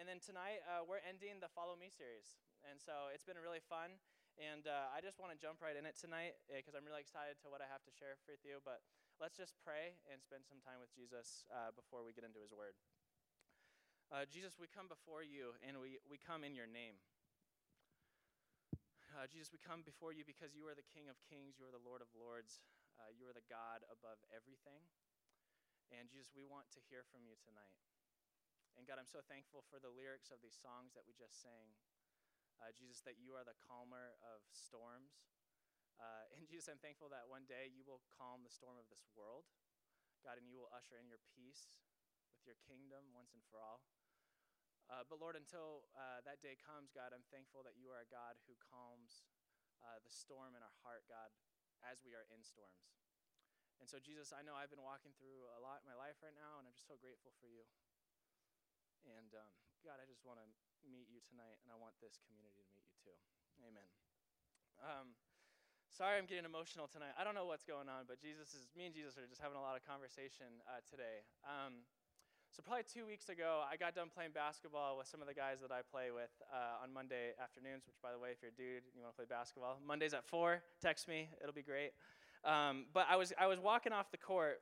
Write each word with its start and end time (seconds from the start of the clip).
and 0.00 0.08
then 0.08 0.16
tonight 0.16 0.64
uh, 0.64 0.80
we're 0.80 1.04
ending 1.04 1.44
the 1.44 1.52
Follow 1.52 1.76
Me 1.76 1.92
series. 1.92 2.40
And 2.64 2.80
so 2.80 3.12
it's 3.12 3.28
been 3.28 3.36
really 3.36 3.60
fun. 3.60 4.00
And 4.40 4.64
uh, 4.64 4.88
I 4.96 5.04
just 5.04 5.20
want 5.20 5.28
to 5.28 5.36
jump 5.36 5.60
right 5.60 5.76
in 5.76 5.84
it 5.84 5.92
tonight 5.92 6.40
because 6.48 6.72
I'm 6.72 6.88
really 6.88 7.04
excited 7.04 7.36
to 7.44 7.52
what 7.52 7.60
I 7.60 7.68
have 7.68 7.84
to 7.84 7.92
share 7.92 8.16
with 8.24 8.40
you. 8.40 8.64
But 8.64 8.80
let's 9.20 9.36
just 9.36 9.52
pray 9.60 10.00
and 10.08 10.24
spend 10.24 10.48
some 10.48 10.56
time 10.64 10.80
with 10.80 10.88
Jesus 10.96 11.44
uh, 11.52 11.76
before 11.76 12.00
we 12.00 12.16
get 12.16 12.24
into 12.24 12.40
his 12.40 12.48
word. 12.48 12.72
Uh, 14.08 14.24
Jesus, 14.24 14.56
we 14.56 14.72
come 14.72 14.88
before 14.88 15.20
you 15.20 15.52
and 15.60 15.76
we, 15.76 16.00
we 16.08 16.16
come 16.16 16.48
in 16.48 16.56
your 16.56 16.64
name. 16.64 16.96
Uh, 19.12 19.28
Jesus, 19.28 19.52
we 19.52 19.60
come 19.60 19.84
before 19.84 20.16
you 20.16 20.24
because 20.24 20.56
you 20.56 20.64
are 20.64 20.72
the 20.72 20.86
King 20.96 21.12
of 21.12 21.20
Kings, 21.28 21.60
you 21.60 21.68
are 21.68 21.76
the 21.76 21.84
Lord 21.84 22.00
of 22.00 22.08
Lords, 22.16 22.64
uh, 22.96 23.12
you 23.12 23.28
are 23.28 23.36
the 23.36 23.44
God 23.52 23.84
above 23.92 24.16
everything. 24.32 24.80
And 25.92 26.08
Jesus, 26.08 26.32
we 26.32 26.48
want 26.48 26.72
to 26.72 26.80
hear 26.88 27.04
from 27.12 27.28
you 27.28 27.36
tonight. 27.44 27.89
And 28.78 28.86
God, 28.86 28.98
I'm 28.98 29.08
so 29.08 29.22
thankful 29.24 29.66
for 29.66 29.82
the 29.82 29.90
lyrics 29.90 30.30
of 30.30 30.38
these 30.42 30.56
songs 30.56 30.94
that 30.94 31.06
we 31.06 31.14
just 31.16 31.42
sang. 31.42 31.74
Uh, 32.60 32.70
Jesus, 32.76 33.00
that 33.08 33.16
you 33.16 33.32
are 33.32 33.42
the 33.42 33.56
calmer 33.56 34.14
of 34.20 34.44
storms. 34.52 35.24
Uh, 35.96 36.28
and 36.36 36.44
Jesus, 36.46 36.68
I'm 36.68 36.80
thankful 36.80 37.08
that 37.10 37.26
one 37.26 37.48
day 37.48 37.72
you 37.72 37.82
will 37.82 38.04
calm 38.14 38.44
the 38.44 38.52
storm 38.52 38.76
of 38.76 38.86
this 38.92 39.04
world, 39.16 39.48
God, 40.22 40.36
and 40.36 40.44
you 40.44 40.60
will 40.60 40.70
usher 40.70 41.00
in 41.00 41.08
your 41.08 41.22
peace 41.32 41.72
with 42.36 42.44
your 42.44 42.58
kingdom 42.68 43.10
once 43.16 43.32
and 43.32 43.42
for 43.48 43.58
all. 43.60 43.82
Uh, 44.90 45.06
but 45.06 45.22
Lord, 45.22 45.38
until 45.38 45.86
uh, 45.94 46.18
that 46.26 46.42
day 46.42 46.58
comes, 46.58 46.90
God, 46.90 47.14
I'm 47.14 47.22
thankful 47.30 47.62
that 47.62 47.78
you 47.78 47.94
are 47.94 48.02
a 48.02 48.10
God 48.10 48.34
who 48.50 48.58
calms 48.58 49.22
uh, 49.86 50.02
the 50.02 50.10
storm 50.10 50.58
in 50.58 50.62
our 50.66 50.76
heart, 50.82 51.06
God, 51.06 51.30
as 51.86 52.02
we 52.02 52.10
are 52.12 52.26
in 52.28 52.42
storms. 52.42 52.90
And 53.78 53.88
so, 53.88 53.96
Jesus, 53.96 54.34
I 54.34 54.44
know 54.44 54.52
I've 54.52 54.68
been 54.68 54.84
walking 54.84 55.16
through 55.16 55.48
a 55.56 55.60
lot 55.62 55.80
in 55.80 55.88
my 55.88 55.96
life 55.96 56.20
right 56.20 56.36
now, 56.36 56.60
and 56.60 56.68
I'm 56.68 56.76
just 56.76 56.90
so 56.90 57.00
grateful 57.00 57.32
for 57.40 57.48
you. 57.48 57.64
And 59.06 59.30
um, 59.36 59.52
God, 59.84 60.00
I 60.00 60.06
just 60.08 60.24
want 60.24 60.40
to 60.40 60.46
meet 60.88 61.08
you 61.08 61.20
tonight, 61.24 61.60
and 61.64 61.70
I 61.72 61.76
want 61.76 61.96
this 62.00 62.20
community 62.24 62.64
to 62.64 62.72
meet 62.76 62.88
you 62.88 62.98
too. 63.00 63.18
Amen. 63.64 63.88
Um, 64.80 65.12
sorry, 65.92 66.16
I'm 66.16 66.24
getting 66.24 66.48
emotional 66.48 66.88
tonight. 66.88 67.12
I 67.20 67.24
don't 67.24 67.36
know 67.36 67.44
what's 67.44 67.64
going 67.64 67.88
on, 67.88 68.08
but 68.08 68.20
Jesus 68.20 68.56
is 68.56 68.72
me 68.72 68.88
and 68.88 68.94
Jesus 68.96 69.20
are 69.20 69.28
just 69.28 69.40
having 69.40 69.60
a 69.60 69.64
lot 69.64 69.76
of 69.76 69.84
conversation 69.84 70.64
uh, 70.64 70.80
today. 70.88 71.24
Um, 71.44 71.84
so 72.50 72.66
probably 72.66 72.82
two 72.82 73.06
weeks 73.06 73.28
ago, 73.28 73.62
I 73.62 73.76
got 73.76 73.94
done 73.94 74.10
playing 74.10 74.34
basketball 74.34 74.98
with 74.98 75.06
some 75.06 75.22
of 75.22 75.28
the 75.28 75.34
guys 75.34 75.62
that 75.62 75.70
I 75.70 75.86
play 75.86 76.10
with 76.10 76.34
uh, 76.50 76.82
on 76.82 76.90
Monday 76.90 77.30
afternoons. 77.38 77.86
Which, 77.86 78.00
by 78.02 78.10
the 78.10 78.18
way, 78.18 78.34
if 78.34 78.42
you're 78.42 78.50
a 78.50 78.58
dude 78.58 78.82
and 78.90 78.96
you 78.98 79.06
want 79.06 79.14
to 79.14 79.20
play 79.22 79.30
basketball, 79.30 79.78
Mondays 79.86 80.14
at 80.14 80.26
four, 80.26 80.62
text 80.82 81.06
me. 81.06 81.30
It'll 81.40 81.54
be 81.54 81.62
great. 81.62 81.92
Um, 82.42 82.86
but 82.92 83.06
I 83.08 83.14
was 83.14 83.32
I 83.38 83.46
was 83.46 83.60
walking 83.60 83.92
off 83.92 84.10
the 84.10 84.18
court, 84.18 84.58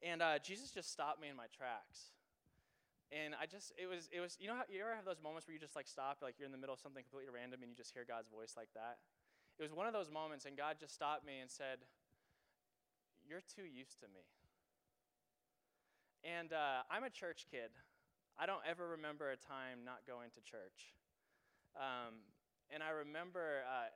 and 0.00 0.22
uh, 0.22 0.38
Jesus 0.38 0.70
just 0.70 0.90
stopped 0.90 1.20
me 1.20 1.28
in 1.28 1.36
my 1.36 1.52
tracks. 1.52 2.16
And 3.10 3.34
I 3.34 3.46
just 3.46 3.74
it 3.74 3.90
was 3.90 4.06
it 4.14 4.22
was 4.22 4.38
you 4.38 4.46
know 4.46 4.54
how 4.54 4.62
you 4.70 4.78
ever 4.80 4.94
have 4.94 5.04
those 5.04 5.18
moments 5.18 5.46
where 5.46 5.54
you 5.54 5.58
just 5.58 5.74
like 5.74 5.90
stop 5.90 6.22
like 6.22 6.38
you're 6.38 6.46
in 6.46 6.54
the 6.54 6.62
middle 6.62 6.74
of 6.74 6.80
something 6.80 7.02
completely 7.02 7.34
random 7.34 7.58
and 7.62 7.70
you 7.70 7.76
just 7.76 7.90
hear 7.90 8.06
God's 8.06 8.30
voice 8.30 8.54
like 8.54 8.70
that. 8.78 9.02
It 9.58 9.66
was 9.66 9.74
one 9.74 9.90
of 9.90 9.92
those 9.92 10.08
moments, 10.08 10.46
and 10.46 10.56
God 10.56 10.78
just 10.78 10.94
stopped 10.94 11.26
me 11.26 11.42
and 11.42 11.50
said, 11.50 11.82
"You're 13.26 13.42
too 13.42 13.66
used 13.66 13.98
to 14.00 14.08
me." 14.08 14.22
And 16.22 16.52
uh, 16.52 16.86
I'm 16.86 17.04
a 17.04 17.10
church 17.10 17.50
kid. 17.50 17.72
I 18.38 18.46
don't 18.46 18.62
ever 18.68 18.96
remember 18.96 19.32
a 19.32 19.36
time 19.36 19.84
not 19.84 20.04
going 20.06 20.30
to 20.36 20.40
church. 20.40 20.96
Um, 21.76 22.24
and 22.72 22.82
I 22.82 22.92
remember, 22.92 23.64
uh, 23.66 23.90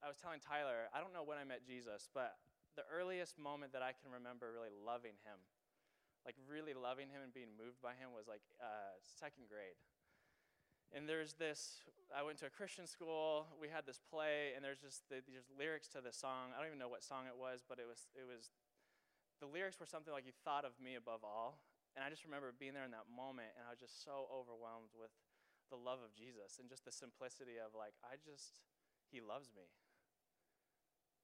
I 0.00 0.06
was 0.08 0.16
telling 0.20 0.40
Tyler, 0.40 0.92
I 0.92 1.00
don't 1.00 1.12
know 1.12 1.24
when 1.24 1.40
I 1.40 1.44
met 1.44 1.64
Jesus, 1.64 2.08
but 2.12 2.36
the 2.76 2.84
earliest 2.92 3.38
moment 3.38 3.72
that 3.72 3.82
I 3.82 3.96
can 3.96 4.12
remember 4.12 4.52
really 4.52 4.72
loving 4.72 5.16
him, 5.24 5.38
like 6.24 6.36
really 6.48 6.72
loving 6.72 7.12
him 7.12 7.20
and 7.20 7.32
being 7.32 7.52
moved 7.52 7.84
by 7.84 7.92
him, 7.96 8.16
was 8.16 8.26
like 8.28 8.42
uh, 8.60 8.96
second 9.04 9.48
grade. 9.48 9.76
And 10.92 11.08
there's 11.08 11.34
this, 11.34 11.82
I 12.14 12.22
went 12.22 12.38
to 12.44 12.46
a 12.46 12.54
Christian 12.54 12.86
school, 12.86 13.50
we 13.58 13.66
had 13.66 13.82
this 13.82 13.98
play, 13.98 14.54
and 14.54 14.62
there's 14.62 14.78
just 14.78 15.08
the, 15.10 15.24
there's 15.26 15.50
lyrics 15.50 15.90
to 15.96 16.00
the 16.04 16.14
song. 16.14 16.54
I 16.54 16.62
don't 16.62 16.70
even 16.70 16.78
know 16.78 16.92
what 16.92 17.02
song 17.02 17.26
it 17.26 17.34
was, 17.34 17.66
but 17.66 17.82
it 17.82 17.88
was, 17.88 18.06
it 18.14 18.22
was 18.22 18.54
the 19.42 19.50
lyrics 19.50 19.82
were 19.82 19.90
something 19.90 20.14
like, 20.14 20.24
You 20.24 20.36
thought 20.46 20.62
of 20.62 20.78
me 20.78 20.94
above 20.94 21.26
all. 21.26 21.60
And 21.94 22.02
I 22.02 22.10
just 22.10 22.26
remember 22.26 22.50
being 22.50 22.74
there 22.74 22.86
in 22.86 22.94
that 22.94 23.06
moment, 23.06 23.54
and 23.54 23.66
I 23.66 23.70
was 23.70 23.78
just 23.78 24.02
so 24.02 24.26
overwhelmed 24.30 24.90
with 24.98 25.14
the 25.70 25.78
love 25.78 26.02
of 26.02 26.10
Jesus 26.14 26.58
and 26.58 26.66
just 26.66 26.86
the 26.86 26.94
simplicity 26.94 27.58
of, 27.58 27.74
like, 27.74 27.94
I 28.02 28.18
just, 28.18 28.62
He 29.10 29.22
loves 29.22 29.50
me. 29.54 29.66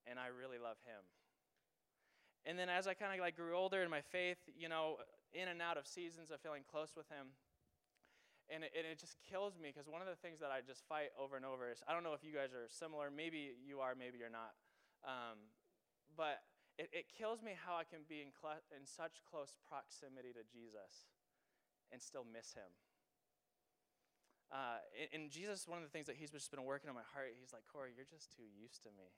And 0.07 0.19
I 0.19 0.31
really 0.31 0.59
love 0.59 0.79
Him. 0.83 1.03
And 2.47 2.59
then 2.59 2.69
as 2.69 2.87
I 2.87 2.95
kind 2.95 3.13
of 3.13 3.21
like 3.21 3.37
grew 3.37 3.57
older 3.57 3.83
in 3.83 3.91
my 3.91 4.01
faith, 4.01 4.39
you 4.57 4.69
know, 4.69 4.97
in 5.33 5.49
and 5.49 5.61
out 5.61 5.77
of 5.77 5.87
seasons 5.87 6.31
of 6.31 6.41
feeling 6.41 6.63
close 6.65 6.97
with 6.97 7.09
Him, 7.09 7.37
and 8.51 8.65
it, 8.65 8.73
and 8.75 8.85
it 8.87 8.99
just 8.99 9.15
kills 9.23 9.55
me 9.61 9.71
because 9.71 9.87
one 9.87 10.03
of 10.03 10.09
the 10.09 10.19
things 10.19 10.41
that 10.41 10.51
I 10.51 10.59
just 10.65 10.83
fight 10.89 11.15
over 11.15 11.37
and 11.37 11.47
over 11.47 11.71
is 11.71 11.85
I 11.87 11.95
don't 11.95 12.03
know 12.03 12.19
if 12.19 12.25
you 12.27 12.35
guys 12.35 12.51
are 12.51 12.67
similar. 12.67 13.13
Maybe 13.13 13.55
you 13.63 13.79
are, 13.79 13.95
maybe 13.95 14.19
you're 14.19 14.33
not. 14.33 14.59
Um, 15.07 15.39
but 16.17 16.43
it, 16.81 16.91
it 16.93 17.07
kills 17.13 17.45
me 17.45 17.53
how 17.55 17.79
I 17.79 17.85
can 17.85 18.09
be 18.09 18.25
in, 18.25 18.35
cl- 18.35 18.65
in 18.75 18.89
such 18.89 19.23
close 19.23 19.55
proximity 19.69 20.33
to 20.35 20.43
Jesus 20.49 21.13
and 21.93 22.03
still 22.03 22.27
miss 22.27 22.57
him. 22.57 22.73
Uh, 24.51 24.83
and, 24.99 25.09
and, 25.15 25.25
Jesus, 25.31 25.71
one 25.71 25.79
of 25.79 25.87
the 25.87 25.95
things 25.95 26.11
that 26.11 26.19
he's 26.19 26.35
just 26.35 26.51
been 26.51 26.67
working 26.67 26.91
on 26.91 26.99
my 26.99 27.07
heart, 27.15 27.31
he's 27.39 27.55
like, 27.55 27.63
Corey, 27.71 27.95
you're 27.95 28.09
just 28.09 28.35
too 28.35 28.43
used 28.43 28.83
to 28.83 28.91
me. 28.99 29.15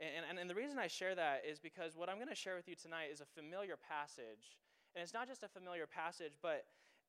And, 0.00 0.24
and, 0.24 0.38
and 0.40 0.48
the 0.48 0.56
reason 0.56 0.80
I 0.80 0.88
share 0.88 1.14
that 1.14 1.44
is 1.44 1.60
because 1.60 1.94
what 1.94 2.08
I'm 2.08 2.16
going 2.16 2.32
to 2.32 2.38
share 2.38 2.56
with 2.56 2.66
you 2.66 2.74
tonight 2.74 3.12
is 3.12 3.20
a 3.20 3.28
familiar 3.28 3.76
passage. 3.76 4.58
And 4.96 5.04
it's 5.04 5.12
not 5.12 5.28
just 5.28 5.44
a 5.44 5.48
familiar 5.48 5.86
passage, 5.86 6.40
but 6.40 6.64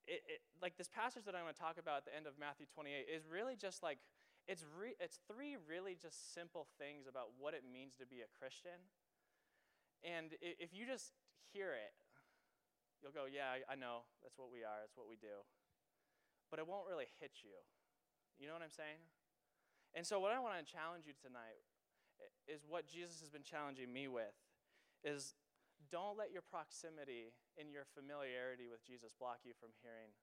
it, 0.06 0.22
it, 0.28 0.40
like 0.62 0.76
this 0.78 0.92
passage 0.92 1.24
that 1.26 1.34
I'm 1.34 1.48
going 1.48 1.56
to 1.56 1.60
talk 1.60 1.80
about 1.80 2.04
at 2.04 2.06
the 2.06 2.16
end 2.16 2.28
of 2.28 2.36
Matthew 2.38 2.68
28 2.68 3.08
is 3.08 3.24
really 3.32 3.56
just 3.56 3.82
like, 3.82 3.98
it's, 4.46 4.66
re, 4.76 4.94
it's 5.00 5.24
three 5.26 5.56
really 5.56 5.96
just 5.96 6.36
simple 6.36 6.68
things 6.78 7.08
about 7.08 7.32
what 7.40 7.54
it 7.56 7.64
means 7.64 7.96
to 7.98 8.06
be 8.06 8.20
a 8.20 8.30
Christian 8.36 8.92
and 10.02 10.34
if 10.42 10.74
you 10.74 10.90
just 10.90 11.14
hear 11.54 11.78
it, 11.78 11.94
you'll 13.02 13.14
go, 13.14 13.30
Yeah, 13.30 13.62
I 13.70 13.78
know. 13.78 14.10
That's 14.26 14.38
what 14.38 14.50
we 14.50 14.66
are. 14.66 14.82
That's 14.82 14.98
what 14.98 15.06
we 15.06 15.18
do. 15.18 15.46
But 16.50 16.60
it 16.60 16.66
won't 16.66 16.90
really 16.90 17.08
hit 17.22 17.46
you. 17.46 17.56
You 18.42 18.50
know 18.50 18.58
what 18.58 18.66
I'm 18.66 18.74
saying? 18.74 19.00
And 19.94 20.04
so, 20.04 20.18
what 20.18 20.34
I 20.34 20.42
want 20.42 20.58
to 20.58 20.66
challenge 20.66 21.06
you 21.06 21.14
tonight 21.14 21.62
is 22.48 22.66
what 22.68 22.88
Jesus 22.88 23.20
has 23.20 23.30
been 23.30 23.46
challenging 23.46 23.92
me 23.92 24.08
with 24.08 24.36
is 25.04 25.34
don't 25.90 26.18
let 26.18 26.32
your 26.32 26.46
proximity 26.46 27.34
and 27.60 27.74
your 27.74 27.84
familiarity 27.98 28.70
with 28.70 28.86
Jesus 28.86 29.12
block 29.18 29.44
you 29.44 29.52
from 29.60 29.76
hearing 29.82 30.14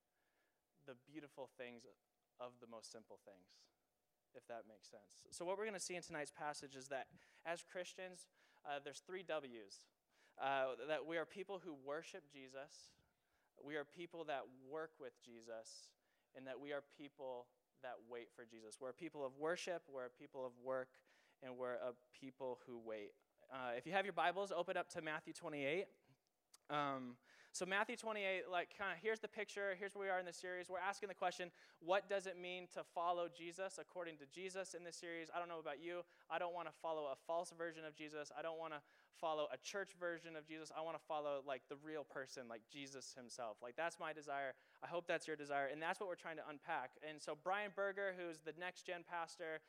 the 0.87 0.97
beautiful 1.04 1.50
things 1.58 1.84
of 2.41 2.56
the 2.62 2.70
most 2.70 2.88
simple 2.91 3.19
things, 3.26 3.60
if 4.32 4.47
that 4.48 4.64
makes 4.64 4.88
sense. 4.88 5.28
So, 5.31 5.44
what 5.44 5.58
we're 5.58 5.69
going 5.69 5.76
to 5.76 5.82
see 5.82 5.98
in 5.98 6.03
tonight's 6.03 6.32
passage 6.32 6.75
is 6.75 6.88
that 6.88 7.10
as 7.44 7.60
Christians, 7.60 8.31
uh, 8.64 8.81
there's 8.82 9.03
three 9.04 9.22
W's. 9.22 9.84
Uh, 10.38 10.78
that 10.87 11.04
we 11.04 11.19
are 11.19 11.26
people 11.26 11.60
who 11.62 11.75
worship 11.84 12.22
Jesus, 12.31 12.94
we 13.58 13.75
are 13.75 13.84
people 13.84 14.22
that 14.25 14.47
work 14.70 14.94
with 15.00 15.12
Jesus, 15.19 15.91
and 16.37 16.47
that 16.47 16.54
we 16.60 16.70
are 16.70 16.82
people 16.97 17.47
that 17.82 17.98
wait 18.08 18.28
for 18.34 18.47
Jesus. 18.47 18.78
We're 18.81 18.94
a 18.94 18.94
people 18.94 19.26
of 19.26 19.34
worship, 19.38 19.82
we're 19.92 20.06
a 20.06 20.14
people 20.14 20.47
of 20.47 20.53
work, 20.62 20.88
and 21.43 21.56
we're 21.56 21.75
a 21.75 21.93
people 22.19 22.59
who 22.66 22.78
wait. 22.84 23.12
Uh, 23.53 23.72
if 23.76 23.87
you 23.87 23.93
have 23.93 24.04
your 24.04 24.12
Bibles, 24.12 24.53
open 24.54 24.76
up 24.76 24.88
to 24.91 25.03
Matthew 25.03 25.32
28. 25.32 25.87
Um, 26.71 27.16
so, 27.53 27.65
Matthew 27.65 27.97
28, 27.97 28.43
like, 28.53 28.69
kind 28.76 28.93
of, 28.93 28.99
here's 29.03 29.21
the 29.21 29.28
picture. 29.28 29.75
Here's 29.78 29.94
where 29.94 30.04
we 30.04 30.10
are 30.10 30.21
in 30.21 30.26
the 30.26 30.32
series. 30.32 30.69
We're 30.69 30.78
asking 30.78 31.09
the 31.09 31.15
question, 31.15 31.50
what 31.81 32.09
does 32.09 32.26
it 32.26 32.38
mean 32.38 32.69
to 32.75 32.84
follow 32.94 33.26
Jesus 33.26 33.78
according 33.81 34.19
to 34.19 34.26
Jesus 34.26 34.75
in 34.75 34.84
this 34.84 34.97
series? 34.97 35.28
I 35.34 35.38
don't 35.38 35.49
know 35.49 35.59
about 35.59 35.82
you. 35.82 36.03
I 36.31 36.38
don't 36.38 36.54
want 36.54 36.69
to 36.69 36.75
follow 36.82 37.09
a 37.10 37.16
false 37.26 37.53
version 37.56 37.84
of 37.84 37.97
Jesus. 37.97 38.31
I 38.38 38.43
don't 38.43 38.59
want 38.59 38.75
to 38.75 38.81
follow 39.19 39.49
a 39.50 39.56
church 39.56 39.91
version 39.99 40.37
of 40.37 40.47
Jesus. 40.47 40.70
I 40.76 40.82
want 40.82 40.97
to 40.99 41.03
follow, 41.09 41.43
like, 41.47 41.62
the 41.69 41.76
real 41.82 42.05
person, 42.05 42.44
like 42.49 42.62
Jesus 42.70 43.16
himself. 43.16 43.56
Like, 43.62 43.75
that's 43.76 43.99
my 43.99 44.12
desire. 44.12 44.53
I 44.84 44.87
hope 44.87 45.09
that's 45.09 45.26
your 45.26 45.37
desire. 45.37 45.66
And 45.72 45.81
that's 45.81 45.99
what 45.99 46.09
we're 46.09 46.20
trying 46.20 46.37
to 46.37 46.46
unpack. 46.49 46.93
And 47.08 47.20
so, 47.20 47.37
Brian 47.43 47.73
Berger, 47.75 48.14
who's 48.14 48.38
the 48.44 48.55
next 48.61 48.87
gen 48.87 49.02
pastor, 49.08 49.61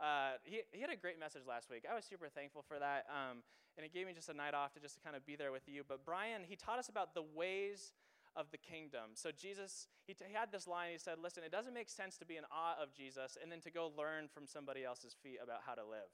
uh, 0.00 0.38
he, 0.44 0.60
he 0.72 0.80
had 0.80 0.90
a 0.90 0.96
great 0.96 1.18
message 1.18 1.42
last 1.48 1.70
week. 1.70 1.84
I 1.90 1.94
was 1.94 2.04
super 2.04 2.28
thankful 2.28 2.62
for 2.66 2.78
that. 2.78 3.06
Um, 3.08 3.42
and 3.76 3.84
it 3.84 3.92
gave 3.92 4.06
me 4.06 4.12
just 4.12 4.28
a 4.28 4.34
night 4.34 4.54
off 4.54 4.72
to 4.72 4.80
just 4.80 4.94
to 4.94 5.00
kind 5.00 5.16
of 5.16 5.26
be 5.26 5.36
there 5.36 5.52
with 5.52 5.68
you. 5.68 5.82
But 5.86 6.04
Brian, 6.04 6.42
he 6.44 6.56
taught 6.56 6.78
us 6.78 6.88
about 6.88 7.14
the 7.14 7.22
ways 7.22 7.92
of 8.34 8.50
the 8.50 8.58
kingdom. 8.58 9.12
So 9.14 9.30
Jesus, 9.32 9.88
he, 10.06 10.14
t- 10.14 10.24
he 10.28 10.34
had 10.34 10.52
this 10.52 10.66
line. 10.66 10.92
He 10.92 10.98
said, 10.98 11.16
"Listen, 11.22 11.44
it 11.44 11.52
doesn't 11.52 11.72
make 11.72 11.88
sense 11.88 12.16
to 12.18 12.26
be 12.26 12.36
in 12.36 12.44
awe 12.52 12.76
of 12.80 12.92
Jesus 12.92 13.36
and 13.40 13.50
then 13.52 13.60
to 13.60 13.70
go 13.70 13.92
learn 13.96 14.28
from 14.28 14.46
somebody 14.46 14.84
else's 14.84 15.16
feet 15.22 15.38
about 15.42 15.60
how 15.66 15.74
to 15.74 15.84
live." 15.84 16.08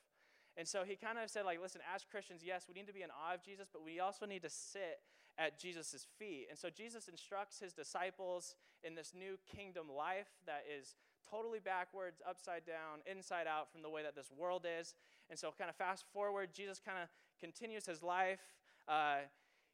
And 0.57 0.69
so 0.69 0.85
he 0.85 0.97
kind 0.97 1.19
of 1.19 1.31
said, 1.31 1.45
like, 1.47 1.61
listen, 1.63 1.81
as 1.95 2.05
Christians, 2.05 2.43
yes, 2.45 2.67
we 2.69 2.75
need 2.75 2.87
to 2.87 2.93
be 2.93 3.03
in 3.03 3.11
awe 3.11 3.35
of 3.35 3.43
Jesus, 3.43 3.69
but 3.73 3.83
we 3.83 4.01
also 4.01 4.27
need 4.27 4.43
to 4.43 4.51
sit 4.51 5.01
at 5.39 5.59
Jesus' 5.59 6.07
feet. 6.19 6.49
And 6.51 6.59
so 6.59 6.69
Jesus 6.69 7.09
instructs 7.09 7.59
his 7.59 7.73
disciples 7.73 8.55
in 8.85 8.95
this 8.95 9.13
new 9.15 9.39
kingdom 9.57 9.87
life 9.89 10.29
that 10.47 10.65
is 10.69 10.95
totally 11.31 11.59
backwards, 11.59 12.21
upside 12.29 12.65
down, 12.67 13.01
inside 13.07 13.47
out 13.47 13.71
from 13.71 13.83
the 13.83 13.91
way 13.91 14.03
that 14.03 14.15
this 14.15 14.31
world 14.37 14.67
is. 14.67 14.95
And 15.31 15.39
so, 15.39 15.53
kind 15.57 15.71
of 15.71 15.77
fast 15.77 16.05
forward, 16.13 16.51
Jesus 16.53 16.81
kind 16.85 16.99
of 17.03 17.09
continues 17.41 17.87
his 17.87 18.03
life. 18.03 18.41
Uh, 18.89 19.29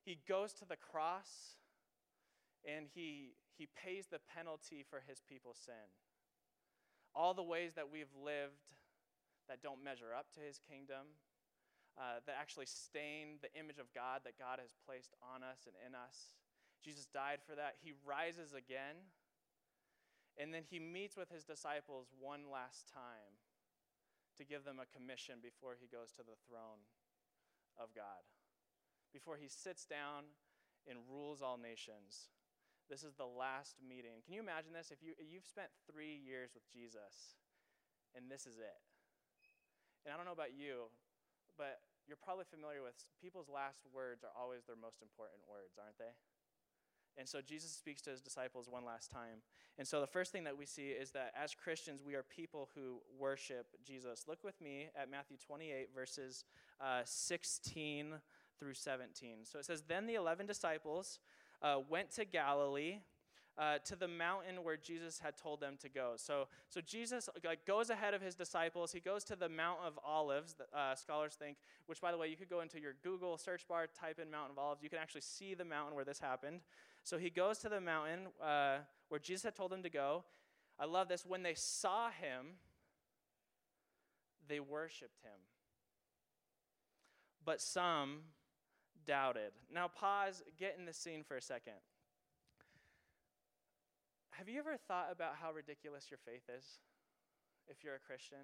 he 0.05 0.19
goes 0.29 0.53
to 0.55 0.65
the 0.65 0.77
cross 0.77 1.57
and 2.65 2.87
he, 2.95 3.35
he 3.57 3.69
pays 3.77 4.07
the 4.07 4.21
penalty 4.35 4.85
for 4.89 5.03
his 5.07 5.21
people's 5.21 5.59
sin. 5.65 5.89
All 7.15 7.35
the 7.35 7.43
ways 7.43 7.75
that 7.75 7.91
we've 7.91 8.13
lived 8.23 8.63
that 9.49 9.63
don't 9.63 9.83
measure 9.83 10.13
up 10.17 10.33
to 10.35 10.41
his 10.41 10.61
kingdom, 10.61 11.17
uh, 11.99 12.23
that 12.27 12.37
actually 12.39 12.67
stain 12.67 13.43
the 13.43 13.51
image 13.59 13.79
of 13.79 13.91
God 13.91 14.23
that 14.23 14.39
God 14.39 14.61
has 14.63 14.71
placed 14.87 15.17
on 15.19 15.43
us 15.43 15.67
and 15.67 15.75
in 15.83 15.99
us. 15.99 16.39
Jesus 16.85 17.11
died 17.11 17.43
for 17.43 17.57
that. 17.57 17.75
He 17.83 17.93
rises 18.07 18.55
again. 18.55 19.03
And 20.39 20.55
then 20.55 20.63
he 20.63 20.79
meets 20.79 21.19
with 21.19 21.35
his 21.35 21.43
disciples 21.43 22.15
one 22.15 22.47
last 22.47 22.87
time 22.95 23.43
to 24.39 24.47
give 24.47 24.63
them 24.63 24.79
a 24.79 24.87
commission 24.87 25.43
before 25.43 25.75
he 25.75 25.91
goes 25.91 26.15
to 26.15 26.23
the 26.23 26.39
throne 26.47 26.87
of 27.75 27.91
God, 27.91 28.23
before 29.11 29.35
he 29.35 29.51
sits 29.51 29.83
down 29.83 30.31
and 30.87 31.03
rules 31.11 31.43
all 31.43 31.59
nations. 31.59 32.31
This 32.87 33.03
is 33.03 33.19
the 33.19 33.27
last 33.27 33.83
meeting. 33.83 34.23
Can 34.23 34.33
you 34.33 34.41
imagine 34.41 34.73
this? 34.73 34.95
If 34.95 35.03
you, 35.03 35.19
you've 35.19 35.45
spent 35.45 35.69
three 35.91 36.15
years 36.15 36.55
with 36.55 36.65
Jesus, 36.71 37.37
and 38.15 38.31
this 38.31 38.47
is 38.47 38.63
it. 38.63 38.79
And 40.07 40.15
I 40.15 40.17
don't 40.17 40.25
know 40.25 40.39
about 40.39 40.55
you, 40.55 40.89
but 41.59 41.83
you're 42.07 42.17
probably 42.17 42.49
familiar 42.49 42.81
with 42.81 42.97
people's 43.21 43.51
last 43.51 43.85
words 43.93 44.25
are 44.25 44.33
always 44.33 44.65
their 44.65 44.79
most 44.79 45.05
important 45.05 45.45
words, 45.45 45.77
aren't 45.77 45.99
they? 46.01 46.15
And 47.19 47.29
so 47.29 47.41
Jesus 47.41 47.73
speaks 47.73 48.01
to 48.03 48.11
his 48.11 48.21
disciples 48.21 48.69
one 48.71 48.85
last 48.85 49.11
time. 49.11 49.43
And 49.79 49.87
so 49.87 50.01
the 50.01 50.07
first 50.07 50.31
thing 50.31 50.45
that 50.45 50.57
we 50.57 50.67
see 50.67 50.89
is 50.89 51.11
that 51.11 51.33
as 51.41 51.55
Christians, 51.55 52.01
we 52.07 52.15
are 52.15 52.23
people 52.23 52.69
who 52.75 52.99
worship 53.19 53.67
Jesus. 53.85 54.25
Look 54.29 54.45
with 54.45 54.61
me 54.61 54.87
at 54.97 55.11
Matthew 55.11 55.37
28, 55.37 55.89
verses 55.95 56.45
uh, 56.81 57.01
16 57.05 58.15
through 58.59 58.75
17. 58.75 59.39
So 59.43 59.59
it 59.59 59.65
says, 59.65 59.83
Then 59.87 60.07
the 60.07 60.15
11 60.15 60.47
disciples 60.47 61.19
uh, 61.61 61.79
went 61.89 62.11
to 62.13 62.25
Galilee 62.25 62.99
uh, 63.59 63.79
to 63.85 63.97
the 63.97 64.07
mountain 64.07 64.63
where 64.63 64.77
Jesus 64.77 65.19
had 65.19 65.37
told 65.37 65.61
them 65.61 65.75
to 65.81 65.89
go. 65.89 66.13
So, 66.17 66.47
so 66.69 66.81
Jesus 66.81 67.29
like, 67.45 67.67
goes 67.67 67.91
ahead 67.91 68.15
of 68.15 68.23
his 68.23 68.35
disciples. 68.35 68.93
He 68.93 69.01
goes 69.01 69.25
to 69.25 69.37
the 69.37 69.49
Mount 69.49 69.81
of 69.85 69.99
Olives, 70.05 70.55
uh, 70.73 70.95
scholars 70.95 71.35
think, 71.35 71.57
which, 71.87 72.01
by 72.01 72.13
the 72.13 72.19
way, 72.19 72.29
you 72.29 72.37
could 72.37 72.49
go 72.49 72.61
into 72.61 72.81
your 72.81 72.95
Google 73.03 73.37
search 73.37 73.67
bar, 73.67 73.87
type 73.87 74.21
in 74.21 74.31
Mount 74.31 74.53
of 74.53 74.59
Olives. 74.59 74.83
You 74.83 74.89
can 74.89 75.01
actually 75.01 75.23
see 75.23 75.55
the 75.55 75.65
mountain 75.65 75.95
where 75.95 76.05
this 76.05 76.21
happened. 76.21 76.61
So 77.03 77.19
he 77.19 77.31
goes 77.31 77.59
to 77.59 77.69
the 77.69 77.81
mountain 77.81 78.29
uh, 78.43 78.79
where 79.09 79.21
Jesus 79.21 79.43
had 79.43 79.57
told 79.57 79.73
them 79.73 79.83
to 79.83 79.91
go. 79.91 80.25
I 80.79 80.85
love 80.85 81.09
this. 81.09 81.27
When 81.27 81.43
they 81.43 81.55
saw 81.55 82.11
him, 82.11 82.59
they 84.47 84.61
worshiped 84.61 85.19
him. 85.23 85.41
But 87.45 87.61
some 87.61 88.21
doubted. 89.07 89.53
Now, 89.73 89.89
pause, 89.89 90.45
get 90.59 90.77
in 90.79 90.85
the 90.85 90.93
scene 90.93 91.25
for 91.25 91.37
a 91.37 91.43
second. 91.43 91.75
Have 94.39 94.49
you 94.49 94.61
ever 94.61 94.77
thought 94.77 95.09
about 95.11 95.33
how 95.43 95.51
ridiculous 95.51 96.07
your 96.13 96.19
faith 96.25 96.45
is 96.57 96.65
if 97.67 97.83
you're 97.83 97.97
a 97.97 97.99
Christian? 97.99 98.39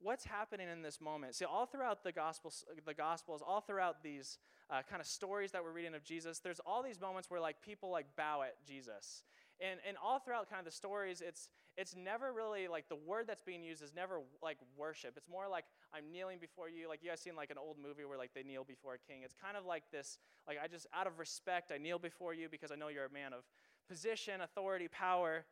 What's 0.00 0.24
happening 0.24 0.68
in 0.70 0.80
this 0.80 1.02
moment? 1.02 1.34
See, 1.34 1.44
all 1.44 1.66
throughout 1.66 2.02
the 2.02 2.12
Gospels, 2.12 2.64
the 2.86 2.94
Gospels, 2.94 3.42
all 3.46 3.60
throughout 3.60 4.02
these 4.02 4.38
uh, 4.70 4.80
kind 4.88 5.02
of 5.02 5.06
stories 5.06 5.52
that 5.52 5.62
we're 5.62 5.72
reading 5.72 5.94
of 5.94 6.02
Jesus, 6.02 6.38
there's 6.38 6.60
all 6.64 6.82
these 6.82 6.98
moments 6.98 7.30
where 7.30 7.40
like 7.40 7.60
people 7.60 7.90
like 7.90 8.06
bow 8.16 8.40
at 8.40 8.54
Jesus, 8.66 9.22
and 9.60 9.80
and 9.86 9.98
all 10.02 10.18
throughout 10.18 10.48
kind 10.48 10.60
of 10.60 10.64
the 10.64 10.72
stories, 10.72 11.20
it's 11.20 11.50
it's 11.76 11.94
never 11.94 12.32
really 12.32 12.66
like 12.66 12.88
the 12.88 12.96
word 12.96 13.26
that's 13.26 13.42
being 13.42 13.62
used 13.62 13.82
is 13.82 13.92
never 13.94 14.20
like 14.42 14.56
worship. 14.78 15.12
It's 15.18 15.28
more 15.28 15.46
like 15.46 15.66
I'm 15.94 16.10
kneeling 16.10 16.38
before 16.38 16.70
you. 16.70 16.88
Like 16.88 17.00
you 17.02 17.10
guys 17.10 17.20
seen 17.20 17.36
like 17.36 17.50
an 17.50 17.58
old 17.58 17.76
movie 17.78 18.06
where 18.06 18.18
like 18.18 18.32
they 18.34 18.42
kneel 18.42 18.64
before 18.64 18.94
a 18.94 18.98
king. 18.98 19.20
It's 19.24 19.34
kind 19.34 19.58
of 19.58 19.66
like 19.66 19.84
this. 19.92 20.18
Like 20.48 20.58
I 20.62 20.68
just 20.68 20.86
out 20.94 21.06
of 21.06 21.18
respect, 21.18 21.70
I 21.70 21.76
kneel 21.76 21.98
before 21.98 22.32
you 22.32 22.48
because 22.50 22.72
I 22.72 22.76
know 22.76 22.88
you're 22.88 23.04
a 23.04 23.12
man 23.12 23.34
of 23.34 23.44
position, 23.92 24.40
authority, 24.40 24.88
power. 24.88 25.44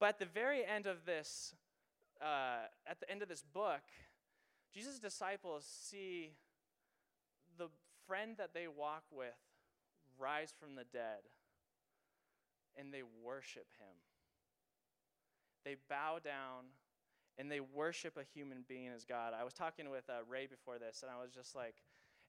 But 0.00 0.08
at 0.08 0.18
the 0.18 0.26
very 0.26 0.64
end 0.64 0.86
of 0.86 1.04
this, 1.04 1.54
uh, 2.22 2.66
at 2.86 3.00
the 3.00 3.10
end 3.10 3.20
of 3.20 3.28
this 3.28 3.42
book, 3.42 3.82
Jesus' 4.72 4.98
disciples 4.98 5.66
see 5.68 6.30
the 7.58 7.68
friend 8.06 8.36
that 8.38 8.54
they 8.54 8.66
walk 8.66 9.04
with 9.12 9.36
rise 10.18 10.54
from 10.58 10.74
the 10.74 10.84
dead, 10.84 11.28
and 12.78 12.92
they 12.92 13.02
worship 13.22 13.66
him. 13.78 13.96
They 15.64 15.76
bow 15.88 16.18
down 16.24 16.72
and 17.38 17.50
they 17.50 17.60
worship 17.60 18.16
a 18.16 18.24
human 18.34 18.64
being 18.68 18.88
as 18.88 19.04
God. 19.04 19.32
I 19.38 19.44
was 19.44 19.54
talking 19.54 19.90
with 19.90 20.04
uh, 20.10 20.24
Ray 20.28 20.46
before 20.46 20.78
this, 20.78 21.02
and 21.02 21.10
I 21.10 21.22
was 21.22 21.32
just 21.32 21.54
like, 21.54 21.76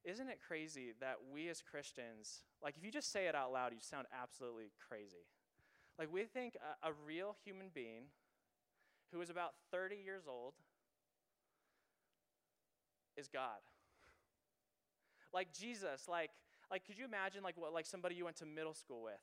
isn't 0.04 0.28
it 0.28 0.38
crazy 0.46 0.92
that 1.00 1.16
we 1.32 1.48
as 1.48 1.62
Christians, 1.62 2.44
like 2.62 2.76
if 2.76 2.84
you 2.84 2.90
just 2.90 3.12
say 3.12 3.26
it 3.26 3.34
out 3.34 3.52
loud, 3.52 3.72
you 3.72 3.80
sound 3.80 4.06
absolutely 4.12 4.70
crazy. 4.88 5.26
Like, 5.98 6.12
we 6.12 6.24
think 6.24 6.56
a, 6.56 6.88
a 6.88 6.92
real 7.06 7.36
human 7.44 7.68
being 7.72 8.04
who 9.12 9.20
is 9.20 9.30
about 9.30 9.52
30 9.70 9.96
years 9.96 10.24
old 10.28 10.54
is 13.16 13.28
God. 13.28 13.62
Like 15.32 15.52
Jesus, 15.52 16.06
like, 16.08 16.30
like 16.70 16.86
could 16.86 16.98
you 16.98 17.04
imagine 17.04 17.42
like 17.42 17.56
what 17.56 17.72
like 17.72 17.86
somebody 17.86 18.14
you 18.14 18.24
went 18.24 18.36
to 18.36 18.46
middle 18.46 18.74
school 18.74 19.02
with? 19.02 19.20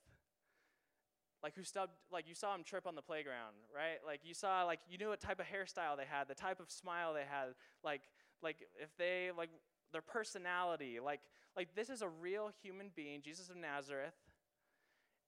Like 1.43 1.55
who 1.55 1.63
stubbed 1.63 1.93
like 2.11 2.27
you 2.27 2.35
saw 2.35 2.53
him 2.53 2.63
trip 2.63 2.85
on 2.85 2.95
the 2.95 3.01
playground, 3.01 3.55
right? 3.75 3.97
Like 4.05 4.21
you 4.23 4.33
saw 4.33 4.63
like 4.63 4.79
you 4.89 4.97
knew 4.97 5.09
what 5.09 5.19
type 5.19 5.39
of 5.39 5.45
hairstyle 5.45 5.97
they 5.97 6.05
had, 6.05 6.27
the 6.27 6.35
type 6.35 6.59
of 6.59 6.69
smile 6.69 7.13
they 7.13 7.25
had, 7.27 7.55
like 7.83 8.01
like 8.43 8.57
if 8.81 8.95
they 8.97 9.31
like 9.35 9.49
their 9.91 10.01
personality, 10.01 10.99
like 11.03 11.21
like 11.57 11.75
this 11.75 11.89
is 11.89 12.01
a 12.01 12.07
real 12.07 12.51
human 12.61 12.91
being, 12.95 13.21
Jesus 13.21 13.49
of 13.49 13.55
Nazareth, 13.55 14.13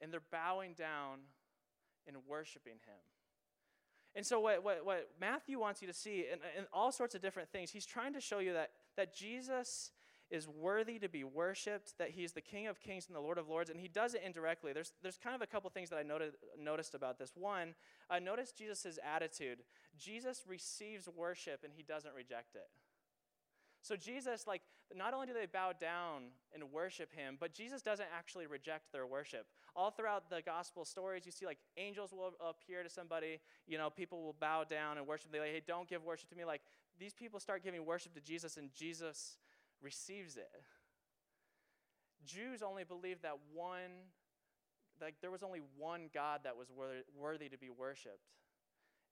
and 0.04 0.12
they're 0.12 0.22
bowing 0.32 0.74
down 0.74 1.20
and 2.06 2.18
worshiping 2.28 2.74
him. 2.74 3.00
And 4.16 4.26
so, 4.26 4.40
what, 4.40 4.64
what, 4.64 4.86
what 4.86 5.10
Matthew 5.20 5.60
wants 5.60 5.82
you 5.82 5.88
to 5.88 5.94
see, 5.94 6.26
in, 6.32 6.40
in 6.58 6.66
all 6.72 6.92
sorts 6.92 7.16
of 7.16 7.22
different 7.22 7.50
things, 7.50 7.72
he's 7.72 7.86
trying 7.86 8.14
to 8.14 8.22
show 8.22 8.40
you 8.40 8.54
that, 8.54 8.72
that 8.96 9.16
Jesus 9.16 9.92
is 10.30 10.48
worthy 10.48 11.00
to 11.00 11.08
be 11.08 11.24
worshiped, 11.24 11.98
that 11.98 12.12
he's 12.12 12.32
the 12.32 12.42
King 12.42 12.68
of 12.68 12.80
Kings 12.80 13.06
and 13.08 13.16
the 13.16 13.22
Lord 13.22 13.38
of 13.38 13.48
Lords, 13.48 13.70
and 13.70 13.80
he 13.80 13.88
does 13.88 14.14
it 14.14 14.22
indirectly. 14.26 14.74
There's, 14.74 14.92
there's 15.02 15.18
kind 15.18 15.36
of 15.36 15.42
a 15.42 15.48
couple 15.48 15.70
things 15.70 15.90
that 15.90 15.98
I 15.98 16.04
noted, 16.04 16.34
noticed 16.60 16.96
about 16.96 17.20
this. 17.20 17.32
One, 17.36 17.76
uh, 18.10 18.20
notice 18.20 18.52
Jesus' 18.52 18.98
attitude. 19.04 19.60
Jesus 19.98 20.44
receives 20.48 21.08
worship 21.08 21.62
and 21.64 21.72
he 21.76 21.84
doesn't 21.84 22.16
reject 22.16 22.56
it. 22.56 22.68
So 23.84 23.96
Jesus, 23.96 24.48
like, 24.48 24.62
not 24.96 25.14
only 25.14 25.28
do 25.28 25.34
they 25.34 25.46
bow 25.46 25.72
down 25.80 26.24
and 26.54 26.72
worship 26.72 27.14
him, 27.14 27.38
but 27.40 27.54
Jesus 27.54 27.82
doesn't 27.82 28.08
actually 28.16 28.46
reject 28.48 28.92
their 28.92 29.06
worship. 29.06 29.48
All 29.76 29.92
throughout 29.92 30.30
the 30.30 30.42
gospel 30.42 30.86
stories, 30.86 31.26
you 31.26 31.32
see 31.32 31.46
like 31.46 31.58
angels 31.78 32.12
will 32.12 32.34
appear 32.40 32.84
to 32.84 32.90
somebody, 32.90 33.40
you 33.68 33.78
know, 33.78 33.90
people 33.90 34.24
will 34.24 34.36
bow 34.40 34.64
down 34.64 34.98
and 34.98 35.08
worship. 35.08 35.32
They 35.32 35.40
like, 35.40 35.50
hey, 35.50 35.62
don't 35.66 35.88
give 35.88 36.04
worship 36.04 36.30
to 36.30 36.36
me. 36.36 36.46
Like 36.46 36.62
these 37.00 37.14
people 37.14 37.40
start 37.40 37.64
giving 37.64 37.86
worship 37.86 38.14
to 38.16 38.22
Jesus, 38.22 38.58
and 38.58 38.70
Jesus 38.74 39.38
receives 39.82 40.38
it. 40.38 40.50
Jews 42.26 42.62
only 42.62 42.84
believed 42.84 43.24
that 43.24 43.38
one, 43.54 43.92
like 45.02 45.16
there 45.22 45.32
was 45.32 45.44
only 45.44 45.62
one 45.78 46.10
God 46.14 46.42
that 46.44 46.56
was 46.56 46.68
worthy 47.20 47.50
to 47.50 47.58
be 47.58 47.70
worshiped 47.70 48.30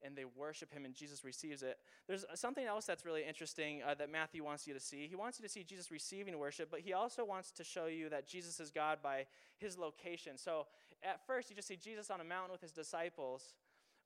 and 0.04 0.16
they 0.16 0.26
worship 0.26 0.74
him, 0.74 0.86
and 0.86 0.94
Jesus 0.94 1.24
receives 1.24 1.64
it. 1.64 1.78
There's 2.08 2.26
something 2.36 2.66
else 2.66 2.86
that's 2.86 3.06
really 3.06 3.24
interesting 3.28 3.82
uh, 3.84 3.94
that 3.96 4.12
Matthew 4.12 4.44
wants 4.44 4.68
you 4.68 4.74
to 4.74 4.80
see. 4.80 5.08
He 5.08 5.16
wants 5.16 5.40
you 5.40 5.44
to 5.44 5.52
see 5.52 5.64
Jesus 5.64 5.92
receiving 5.92 6.38
worship, 6.38 6.70
but 6.72 6.80
he 6.80 6.94
also 6.94 7.24
wants 7.24 7.52
to 7.52 7.64
show 7.64 7.86
you 7.86 8.10
that 8.10 8.28
Jesus 8.28 8.60
is 8.60 8.72
God 8.72 9.00
by 9.04 9.26
his 9.58 9.78
location. 9.78 10.38
So 10.38 10.68
at 11.04 11.26
first, 11.26 11.50
you 11.50 11.56
just 11.56 11.68
see 11.68 11.78
Jesus 11.78 12.10
on 12.10 12.22
a 12.22 12.24
mountain 12.24 12.52
with 12.52 12.62
his 12.62 12.72
disciples. 12.72 13.54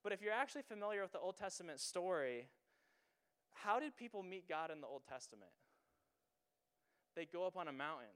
But 0.02 0.12
if 0.12 0.22
you're 0.22 0.32
actually 0.32 0.62
familiar 0.62 1.02
with 1.02 1.12
the 1.12 1.18
Old 1.18 1.36
Testament 1.36 1.80
story, 1.80 2.48
how 3.52 3.80
did 3.80 3.96
people 3.96 4.22
meet 4.22 4.48
God 4.48 4.70
in 4.70 4.80
the 4.80 4.86
Old 4.86 5.02
Testament? 5.08 5.50
They 7.14 7.24
go 7.24 7.46
up 7.46 7.56
on 7.56 7.68
a 7.68 7.72
mountain. 7.72 8.12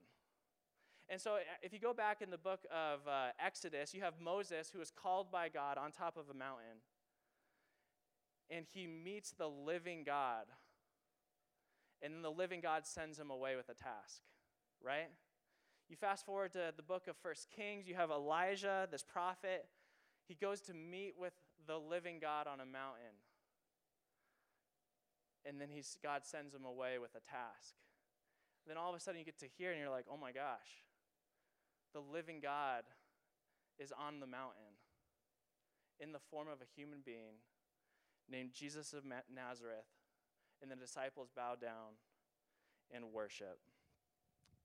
And 1.09 1.19
so, 1.19 1.39
if 1.61 1.73
you 1.73 1.79
go 1.79 1.93
back 1.93 2.21
in 2.21 2.29
the 2.29 2.37
book 2.37 2.61
of 2.71 3.05
uh, 3.05 3.31
Exodus, 3.43 3.93
you 3.93 4.01
have 4.01 4.13
Moses 4.21 4.71
who 4.73 4.79
is 4.79 4.91
called 4.91 5.29
by 5.29 5.49
God 5.49 5.77
on 5.77 5.91
top 5.91 6.15
of 6.15 6.29
a 6.29 6.33
mountain 6.33 6.79
and 8.51 8.65
he 8.73 8.85
meets 8.85 9.31
the 9.31 9.47
living 9.47 10.03
God. 10.05 10.45
And 12.01 12.13
then 12.13 12.21
the 12.21 12.31
living 12.31 12.59
God 12.59 12.85
sends 12.85 13.17
him 13.17 13.31
away 13.31 13.55
with 13.55 13.69
a 13.69 13.73
task, 13.73 14.21
right? 14.83 15.09
You 15.89 15.95
fast 15.95 16.25
forward 16.25 16.51
to 16.53 16.73
the 16.75 16.83
book 16.83 17.07
of 17.07 17.15
First 17.17 17.47
Kings, 17.55 17.87
you 17.87 17.95
have 17.95 18.11
Elijah, 18.11 18.87
this 18.91 19.03
prophet. 19.03 19.65
He 20.27 20.35
goes 20.35 20.61
to 20.61 20.73
meet 20.73 21.13
with 21.17 21.33
the 21.65 21.77
living 21.77 22.19
God 22.19 22.47
on 22.47 22.59
a 22.59 22.65
mountain. 22.65 23.15
And 25.45 25.59
then 25.59 25.69
he's, 25.69 25.97
God 26.03 26.21
sends 26.25 26.53
him 26.53 26.65
away 26.65 26.97
with 26.99 27.11
a 27.15 27.19
task. 27.19 27.75
Then 28.67 28.77
all 28.77 28.89
of 28.89 28.95
a 28.95 28.99
sudden 28.99 29.19
you 29.19 29.25
get 29.25 29.39
to 29.39 29.47
hear 29.57 29.71
and 29.71 29.79
you're 29.79 29.89
like, 29.89 30.05
oh 30.11 30.17
my 30.17 30.31
gosh, 30.31 30.85
the 31.93 32.01
living 32.01 32.39
God 32.41 32.83
is 33.79 33.91
on 33.91 34.19
the 34.19 34.27
mountain 34.27 34.77
in 35.99 36.11
the 36.11 36.19
form 36.29 36.47
of 36.47 36.61
a 36.61 36.69
human 36.75 36.99
being 37.05 37.41
named 38.31 38.51
Jesus 38.53 38.93
of 38.93 39.03
Nazareth, 39.05 39.91
and 40.61 40.71
the 40.71 40.75
disciples 40.75 41.29
bow 41.35 41.55
down 41.59 41.99
and 42.93 43.11
worship. 43.11 43.59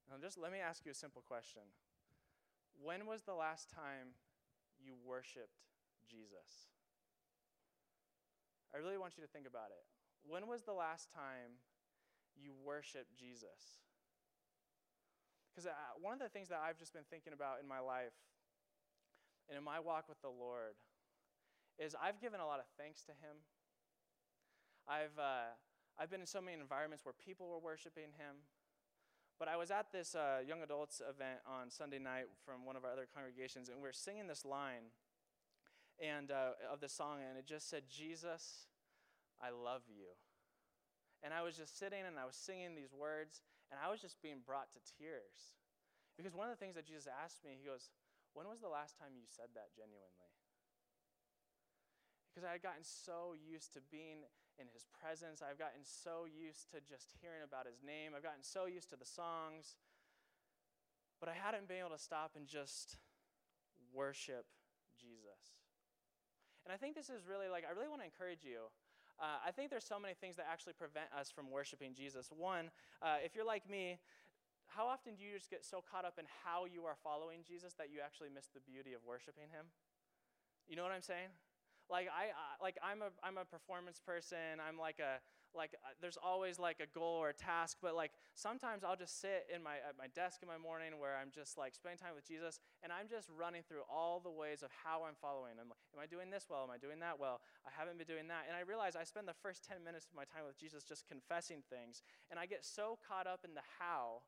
Now, 0.09 0.17
just 0.21 0.39
let 0.39 0.53
me 0.53 0.59
ask 0.59 0.85
you 0.85 0.93
a 0.93 0.95
simple 0.95 1.23
question. 1.27 1.63
When 2.79 3.07
was 3.07 3.23
the 3.23 3.35
last 3.35 3.71
time 3.71 4.15
you 4.79 4.95
worshiped 5.05 5.67
Jesus? 6.09 6.71
I 8.75 8.79
really 8.79 8.99
want 8.99 9.17
you 9.17 9.25
to 9.25 9.31
think 9.31 9.47
about 9.47 9.75
it. 9.75 9.83
When 10.29 10.47
was 10.47 10.63
the 10.63 10.77
last 10.77 11.11
time 11.11 11.59
you 12.37 12.53
worshiped 12.63 13.17
Jesus? 13.17 13.83
Because 15.51 15.67
uh, 15.67 15.97
one 15.99 16.13
of 16.13 16.21
the 16.21 16.29
things 16.29 16.53
that 16.53 16.61
I've 16.61 16.77
just 16.77 16.93
been 16.93 17.09
thinking 17.09 17.33
about 17.33 17.59
in 17.63 17.67
my 17.67 17.81
life 17.81 18.13
and 19.49 19.57
in 19.57 19.65
my 19.65 19.81
walk 19.81 20.05
with 20.09 20.21
the 20.21 20.29
Lord 20.29 20.77
is 21.79 21.97
I've 21.97 22.21
given 22.21 22.41
a 22.41 22.47
lot 22.47 22.61
of 22.61 22.67
thanks 22.77 23.03
to 23.09 23.13
Him. 23.13 23.41
I've, 24.89 25.19
uh, 25.19 25.55
I've 25.99 26.11
been 26.11 26.21
in 26.21 26.27
so 26.27 26.41
many 26.41 26.59
environments 26.59 27.05
where 27.05 27.15
people 27.15 27.49
were 27.49 27.59
worshiping 27.59 28.15
Him. 28.17 28.47
But 29.39 29.49
I 29.49 29.57
was 29.57 29.71
at 29.71 29.93
this 29.93 30.15
uh, 30.15 30.41
young 30.47 30.63
adults 30.63 31.03
event 31.05 31.45
on 31.45 31.69
Sunday 31.69 31.99
night 31.99 32.33
from 32.45 32.65
one 32.65 32.75
of 32.75 32.85
our 32.85 32.93
other 32.93 33.05
congregations, 33.05 33.69
and 33.69 33.77
we 33.79 33.85
were 33.85 33.93
singing 33.93 34.27
this 34.27 34.45
line 34.47 34.97
and 36.01 36.31
uh, 36.31 36.57
of 36.73 36.81
the 36.81 36.89
song, 36.89 37.21
and 37.21 37.37
it 37.37 37.45
just 37.45 37.69
said, 37.69 37.85
"Jesus, 37.85 38.65
I 39.37 39.53
love 39.53 39.83
you." 39.93 40.17
And 41.21 41.35
I 41.37 41.45
was 41.45 41.57
just 41.57 41.77
sitting 41.77 42.05
and 42.05 42.17
I 42.17 42.25
was 42.25 42.37
singing 42.37 42.77
these 42.77 42.93
words, 42.93 43.45
and 43.69 43.77
I 43.77 43.91
was 43.91 44.01
just 44.01 44.21
being 44.23 44.41
brought 44.41 44.73
to 44.73 44.81
tears, 44.97 45.57
because 46.17 46.33
one 46.33 46.49
of 46.49 46.57
the 46.57 46.61
things 46.61 46.77
that 46.77 46.89
Jesus 46.89 47.05
asked 47.05 47.45
me, 47.45 47.61
he 47.61 47.69
goes, 47.69 47.93
"When 48.33 48.49
was 48.49 48.65
the 48.65 48.73
last 48.73 48.97
time 48.97 49.21
you 49.21 49.29
said 49.29 49.53
that 49.53 49.77
genuinely?" 49.77 50.33
Because 52.33 52.49
I 52.49 52.53
had 52.53 52.65
gotten 52.65 52.85
so 52.85 53.37
used 53.37 53.73
to 53.77 53.81
being 53.93 54.25
in 54.59 54.67
his 54.73 54.89
presence. 54.89 55.41
I've 55.41 55.59
gotten 55.59 55.85
so 55.85 56.25
used 56.25 56.71
to 56.73 56.81
just 56.85 57.13
hearing 57.21 57.45
about 57.45 57.67
his 57.69 57.81
name. 57.85 58.13
I've 58.17 58.25
gotten 58.25 58.43
so 58.43 58.67
used 58.67 58.91
to 58.91 58.97
the 58.97 59.09
songs. 59.09 59.77
But 61.21 61.29
I 61.29 61.37
hadn't 61.37 61.69
been 61.69 61.81
able 61.81 61.97
to 61.97 62.03
stop 62.03 62.37
and 62.37 62.47
just 62.47 62.97
worship 63.93 64.45
Jesus. 65.01 65.57
And 66.65 66.73
I 66.73 66.77
think 66.77 66.97
this 66.97 67.09
is 67.09 67.25
really 67.25 67.49
like, 67.49 67.65
I 67.65 67.73
really 67.73 67.89
want 67.89 68.03
to 68.03 68.09
encourage 68.09 68.45
you. 68.45 68.69
Uh, 69.17 69.41
I 69.41 69.51
think 69.51 69.73
there's 69.73 69.87
so 69.87 69.97
many 69.97 70.13
things 70.13 70.37
that 70.37 70.45
actually 70.45 70.77
prevent 70.77 71.09
us 71.17 71.33
from 71.33 71.49
worshiping 71.49 71.97
Jesus. 71.97 72.29
One, 72.29 72.69
uh, 73.01 73.17
if 73.25 73.33
you're 73.33 73.49
like 73.49 73.65
me, 73.65 73.97
how 74.69 74.85
often 74.85 75.15
do 75.15 75.25
you 75.25 75.39
just 75.39 75.49
get 75.49 75.65
so 75.65 75.81
caught 75.81 76.05
up 76.05 76.19
in 76.19 76.27
how 76.45 76.67
you 76.67 76.85
are 76.85 76.97
following 77.01 77.41
Jesus 77.47 77.73
that 77.79 77.89
you 77.89 78.05
actually 78.05 78.29
miss 78.29 78.53
the 78.53 78.61
beauty 78.61 78.93
of 78.93 79.01
worshiping 79.07 79.49
him? 79.49 79.73
You 80.69 80.77
know 80.77 80.83
what 80.83 80.93
I'm 80.93 81.07
saying? 81.07 81.33
Like 81.91 82.09
I 82.11 82.35
uh, 82.35 82.57
like 82.63 82.77
I'm 82.83 83.03
a 83.03 83.11
I'm 83.23 83.39
a 83.39 83.45
performance 83.45 84.01
person. 84.01 84.59
I'm 84.61 84.79
like 84.79 84.99
a 84.99 85.23
like 85.55 85.73
uh, 85.81 85.97
there's 86.01 86.19
always 86.21 86.59
like 86.59 86.81
a 86.81 86.89
goal 86.93 87.17
or 87.23 87.31
a 87.31 87.35
task, 87.35 87.79
but 87.81 87.97
like 87.97 88.13
sometimes 88.35 88.85
I'll 88.85 88.99
just 88.99 89.21
sit 89.21 89.47
in 89.49 89.63
my 89.63 89.81
at 89.81 89.97
my 89.97 90.11
desk 90.13 90.43
in 90.43 90.49
my 90.49 90.59
morning 90.59 90.99
where 90.99 91.17
I'm 91.17 91.33
just 91.33 91.57
like 91.57 91.75
spending 91.75 91.99
time 91.99 92.15
with 92.15 92.27
Jesus 92.27 92.61
and 92.83 92.93
I'm 92.93 93.09
just 93.09 93.31
running 93.33 93.63
through 93.65 93.87
all 93.89 94.21
the 94.21 94.31
ways 94.31 94.63
of 94.63 94.71
how 94.85 95.09
I'm 95.09 95.17
following. 95.17 95.57
I'm 95.57 95.73
like, 95.73 95.87
am 95.95 96.01
I 96.03 96.07
doing 96.07 96.29
this 96.29 96.47
well? 96.51 96.63
Am 96.67 96.71
I 96.71 96.79
doing 96.79 97.01
that 97.01 97.19
well? 97.19 97.41
I 97.65 97.71
haven't 97.73 97.97
been 97.97 98.07
doing 98.07 98.29
that. 98.29 98.45
And 98.47 98.55
I 98.55 98.67
realize 98.67 98.95
I 98.95 99.09
spend 99.09 99.27
the 99.27 99.39
first 99.41 99.65
10 99.65 99.81
minutes 99.83 100.07
of 100.07 100.15
my 100.15 100.29
time 100.29 100.45
with 100.47 100.61
Jesus 100.61 100.85
just 100.85 101.09
confessing 101.09 101.65
things, 101.73 102.03
and 102.31 102.39
I 102.39 102.45
get 102.47 102.65
so 102.65 102.99
caught 103.01 103.27
up 103.27 103.41
in 103.47 103.55
the 103.57 103.65
how 103.81 104.27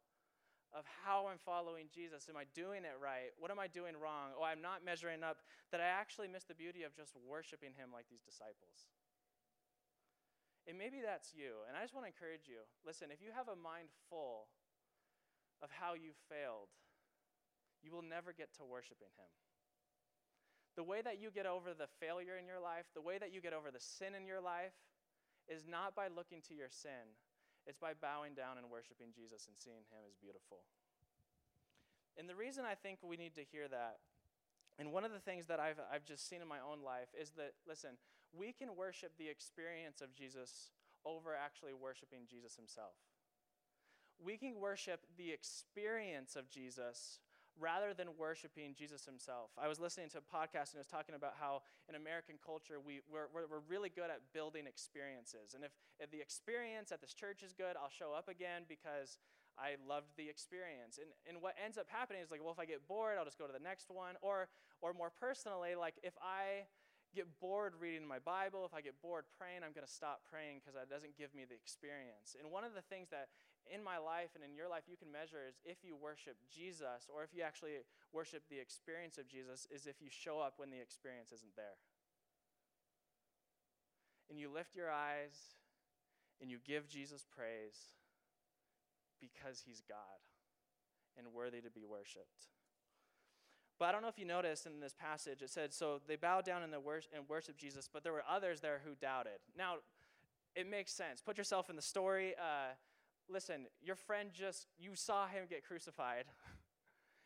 of 0.77 0.85
how 1.05 1.27
I'm 1.29 1.41
following 1.41 1.89
Jesus. 1.89 2.29
Am 2.29 2.37
I 2.37 2.45
doing 2.53 2.85
it 2.85 2.97
right? 3.01 3.33
What 3.41 3.51
am 3.51 3.59
I 3.59 3.69
doing 3.69 3.97
wrong? 3.97 4.37
Oh, 4.37 4.45
I'm 4.45 4.61
not 4.61 4.85
measuring 4.85 5.25
up, 5.25 5.41
that 5.73 5.81
I 5.81 5.89
actually 5.89 6.29
miss 6.29 6.45
the 6.45 6.55
beauty 6.55 6.85
of 6.85 6.93
just 6.93 7.17
worshiping 7.25 7.73
Him 7.73 7.89
like 7.89 8.05
these 8.13 8.21
disciples. 8.21 8.89
And 10.69 10.77
maybe 10.77 11.01
that's 11.01 11.33
you. 11.33 11.65
And 11.65 11.73
I 11.73 11.81
just 11.81 11.97
want 11.97 12.05
to 12.05 12.13
encourage 12.13 12.45
you 12.45 12.61
listen, 12.85 13.09
if 13.09 13.25
you 13.25 13.33
have 13.33 13.49
a 13.49 13.57
mind 13.57 13.89
full 14.13 14.53
of 15.65 15.73
how 15.73 15.97
you 15.97 16.13
failed, 16.29 16.69
you 17.81 17.89
will 17.89 18.05
never 18.05 18.37
get 18.37 18.53
to 18.61 18.69
worshiping 18.69 19.09
Him. 19.17 19.33
The 20.77 20.85
way 20.85 21.01
that 21.03 21.19
you 21.19 21.33
get 21.33 21.49
over 21.49 21.73
the 21.73 21.89
failure 21.99 22.37
in 22.37 22.47
your 22.47 22.61
life, 22.61 22.87
the 22.95 23.03
way 23.03 23.17
that 23.19 23.33
you 23.33 23.41
get 23.41 23.57
over 23.57 23.73
the 23.73 23.83
sin 23.83 24.15
in 24.15 24.29
your 24.29 24.45
life, 24.45 24.77
is 25.49 25.65
not 25.67 25.97
by 25.97 26.13
looking 26.13 26.45
to 26.47 26.55
your 26.55 26.69
sin, 26.69 27.17
it's 27.69 27.79
by 27.79 27.93
bowing 27.93 28.33
down 28.33 28.57
and 28.57 28.73
worshiping 28.73 29.13
Jesus 29.13 29.45
and 29.47 29.55
seeing 29.61 29.85
him 29.93 30.01
as 30.09 30.17
beautiful. 30.17 30.65
And 32.17 32.27
the 32.27 32.35
reason 32.35 32.65
I 32.65 32.75
think 32.75 32.99
we 33.05 33.21
need 33.21 33.37
to 33.37 33.45
hear 33.45 33.69
that, 33.69 34.01
and 34.81 34.91
one 34.91 35.05
of 35.05 35.13
the 35.13 35.21
things 35.21 35.47
that 35.47 35.61
I've, 35.61 35.79
I've 35.93 36.05
just 36.05 36.29
seen 36.29 36.41
in 36.41 36.49
my 36.49 36.59
own 36.65 36.83
life 36.83 37.13
is 37.13 37.31
that, 37.37 37.53
listen, 37.69 38.01
we 38.33 38.53
can 38.53 38.75
worship 38.75 39.13
the 39.19 39.29
experience 39.29 40.01
of 40.01 40.15
Jesus 40.15 40.73
over 41.05 41.37
actually 41.37 41.75
worshiping 41.75 42.25
Jesus 42.29 42.57
himself. 42.57 42.97
We 44.19 44.37
can 44.37 44.59
worship 44.59 45.07
the 45.17 45.31
experience 45.31 46.35
of 46.35 46.49
Jesus 46.51 47.21
rather 47.61 47.93
than 47.93 48.09
worshiping 48.17 48.75
Jesus 48.79 49.05
himself. 49.05 49.51
I 49.59 49.69
was 49.69 49.79
listening 49.79 50.09
to 50.11 50.19
a 50.19 50.27
podcast 50.27 50.73
and 50.73 50.79
it 50.79 50.87
was 50.87 50.93
talking 50.93 51.15
about 51.15 51.35
how 51.39 51.63
in 51.89 51.95
American 51.95 52.37
culture 52.39 52.79
we, 52.79 53.01
we're, 53.11 53.27
we're 53.35 53.65
really 53.69 53.91
good 53.91 54.11
at 54.11 54.23
building 54.33 54.67
experiences. 54.67 55.55
And 55.55 55.65
if, 55.65 55.73
if 55.99 56.11
the 56.11 56.21
experience 56.21 56.93
at 56.93 57.01
this 57.01 57.13
church 57.13 57.43
is 57.43 57.53
good, 57.53 57.75
I'll 57.75 57.93
show 57.93 58.15
up 58.15 58.29
again 58.29 58.63
because 58.69 59.19
I 59.59 59.75
loved 59.83 60.15
the 60.17 60.31
experience. 60.31 61.03
And, 61.03 61.11
and 61.27 61.43
what 61.43 61.59
ends 61.59 61.77
up 61.77 61.91
happening 61.91 62.23
is 62.23 62.31
like, 62.31 62.43
well, 62.43 62.55
if 62.55 62.63
I 62.63 62.67
get 62.67 62.87
bored, 62.87 63.19
I'll 63.19 63.27
just 63.27 63.39
go 63.39 63.47
to 63.47 63.53
the 63.53 63.63
next 63.63 63.91
one. 63.91 64.15
Or, 64.23 64.49
or 64.81 64.95
more 64.95 65.11
personally, 65.11 65.75
like 65.75 65.99
if 66.07 66.15
I 66.23 66.71
get 67.15 67.27
bored 67.41 67.75
reading 67.81 68.07
my 68.07 68.21
Bible, 68.21 68.65
if 68.69 68.75
I 68.75 68.81
get 68.81 69.01
bored 69.01 69.25
praying, 69.41 69.65
I'm 69.65 69.73
going 69.73 69.87
to 69.87 69.91
stop 69.91 70.23
praying 70.31 70.61
because 70.61 70.75
that 70.79 70.93
doesn't 70.93 71.17
give 71.17 71.35
me 71.35 71.43
the 71.49 71.57
experience. 71.57 72.37
And 72.39 72.53
one 72.53 72.65
of 72.65 72.77
the 72.77 72.85
things 72.87 73.09
that 73.11 73.33
in 73.73 73.85
my 73.85 73.99
life 73.99 74.35
and 74.35 74.43
in 74.43 74.55
your 74.57 74.69
life 74.69 74.85
you 74.89 74.97
can 74.97 75.13
measure 75.13 75.45
is 75.49 75.61
if 75.65 75.85
you 75.85 75.97
worship 75.97 76.37
Jesus 76.51 77.09
or 77.13 77.23
if 77.23 77.31
you 77.35 77.43
actually 77.43 77.85
worship 78.13 78.43
the 78.49 78.59
experience 78.59 79.19
of 79.19 79.29
Jesus 79.29 79.67
is 79.71 79.87
if 79.87 80.01
you 80.01 80.09
show 80.11 80.41
up 80.41 80.55
when 80.57 80.71
the 80.71 80.81
experience 80.81 81.33
isn't 81.33 81.57
there. 81.57 81.79
And 84.31 84.39
you 84.39 84.49
lift 84.49 84.77
your 84.77 84.91
eyes 84.91 85.57
and 86.41 86.51
you 86.51 86.59
give 86.65 86.89
Jesus 86.89 87.25
praise 87.25 87.93
because 89.21 89.65
he's 89.67 89.83
God 89.89 90.21
and 91.17 91.35
worthy 91.35 91.61
to 91.61 91.71
be 91.71 91.85
worshiped. 91.85 92.49
But 93.79 93.87
I 93.87 93.93
don't 93.93 94.03
know 94.03 94.09
if 94.09 94.19
you 94.19 94.27
noticed 94.27 94.67
in 94.67 94.81
this 94.81 94.95
passage, 94.95 95.41
it 95.41 95.51
said, 95.51 95.73
so 95.73 96.01
they 96.07 96.17
bowed 96.17 96.45
down 96.45 96.63
and, 96.63 96.73
wor- 96.85 97.01
and 97.15 97.29
worshiped 97.29 97.59
Jesus, 97.59 97.89
but 97.93 98.03
there 98.03 98.13
were 98.13 98.25
others 98.29 98.61
there 98.61 98.81
who 98.85 98.95
doubted. 99.01 99.39
Now, 99.57 99.77
it 100.57 100.69
makes 100.69 100.93
sense. 100.93 101.21
Put 101.21 101.39
yourself 101.39 101.71
in 101.71 101.77
the 101.77 101.83
story. 101.83 102.35
Uh, 102.37 102.75
listen, 103.29 103.67
your 103.83 103.97
friend 103.97 104.31
just, 104.33 104.67
you 104.79 104.95
saw 104.95 105.27
him 105.27 105.45
get 105.49 105.65
crucified. 105.65 106.25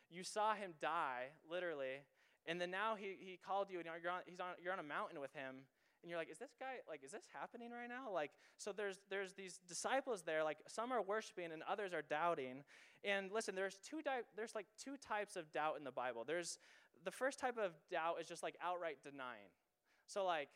you 0.09 0.23
saw 0.23 0.53
him 0.53 0.73
die, 0.81 1.33
literally. 1.49 2.03
And 2.45 2.59
then 2.59 2.71
now 2.71 2.95
he, 2.95 3.15
he 3.19 3.39
called 3.45 3.69
you 3.71 3.79
and 3.79 3.85
you're 3.85 4.11
on, 4.11 4.21
he's 4.25 4.39
on, 4.39 4.53
you're 4.61 4.73
on 4.73 4.79
a 4.79 4.83
mountain 4.83 5.19
with 5.19 5.33
him. 5.33 5.65
And 6.01 6.09
you're 6.09 6.19
like, 6.19 6.29
is 6.29 6.37
this 6.37 6.51
guy, 6.59 6.83
like, 6.89 7.01
is 7.03 7.11
this 7.11 7.23
happening 7.33 7.71
right 7.71 7.87
now? 7.87 8.11
Like, 8.13 8.31
so 8.57 8.73
there's, 8.73 8.99
there's 9.09 9.33
these 9.33 9.59
disciples 9.65 10.23
there, 10.23 10.43
like, 10.43 10.57
some 10.67 10.91
are 10.91 11.01
worshiping 11.01 11.53
and 11.53 11.63
others 11.63 11.93
are 11.93 12.01
doubting. 12.01 12.63
And 13.05 13.31
listen, 13.31 13.55
there's 13.55 13.77
two, 13.77 14.01
di- 14.01 14.27
there's 14.35 14.53
like 14.53 14.67
two 14.77 14.97
types 14.97 15.37
of 15.37 15.51
doubt 15.53 15.75
in 15.77 15.85
the 15.85 15.91
Bible. 15.91 16.25
There's, 16.27 16.59
the 17.05 17.11
first 17.11 17.39
type 17.39 17.57
of 17.57 17.71
doubt 17.89 18.17
is 18.19 18.27
just 18.27 18.43
like 18.43 18.55
outright 18.61 18.97
denying. 19.01 19.51
So, 20.05 20.25
like, 20.25 20.49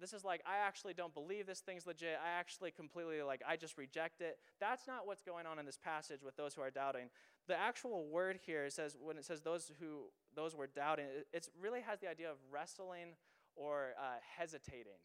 this 0.00 0.12
is 0.12 0.24
like, 0.24 0.42
I 0.46 0.66
actually 0.66 0.94
don't 0.94 1.12
believe 1.12 1.46
this 1.46 1.60
thing's 1.60 1.86
legit. 1.86 2.18
I 2.24 2.38
actually 2.38 2.70
completely, 2.70 3.22
like, 3.22 3.42
I 3.46 3.56
just 3.56 3.76
reject 3.76 4.20
it. 4.20 4.38
That's 4.60 4.86
not 4.86 5.06
what's 5.06 5.22
going 5.22 5.46
on 5.46 5.58
in 5.58 5.66
this 5.66 5.78
passage 5.78 6.22
with 6.22 6.36
those 6.36 6.54
who 6.54 6.62
are 6.62 6.70
doubting. 6.70 7.10
The 7.46 7.58
actual 7.58 8.06
word 8.06 8.38
here 8.44 8.68
says, 8.70 8.96
when 9.00 9.16
it 9.18 9.24
says 9.24 9.40
those 9.40 9.72
who, 9.80 10.10
those 10.34 10.54
were 10.54 10.66
doubting, 10.66 11.06
it 11.32 11.48
really 11.60 11.80
has 11.80 12.00
the 12.00 12.08
idea 12.08 12.30
of 12.30 12.36
wrestling 12.50 13.14
or 13.56 13.94
uh, 13.98 14.18
hesitating. 14.38 15.00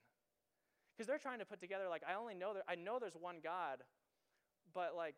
Because 0.95 1.07
they're 1.07 1.17
trying 1.17 1.39
to 1.39 1.45
put 1.45 1.59
together, 1.59 1.85
like, 1.89 2.03
I 2.07 2.13
only 2.13 2.35
know, 2.35 2.53
that, 2.53 2.63
I 2.67 2.75
know 2.75 2.99
there's 2.99 3.17
one 3.19 3.37
God, 3.43 3.79
but, 4.73 4.95
like, 4.95 5.15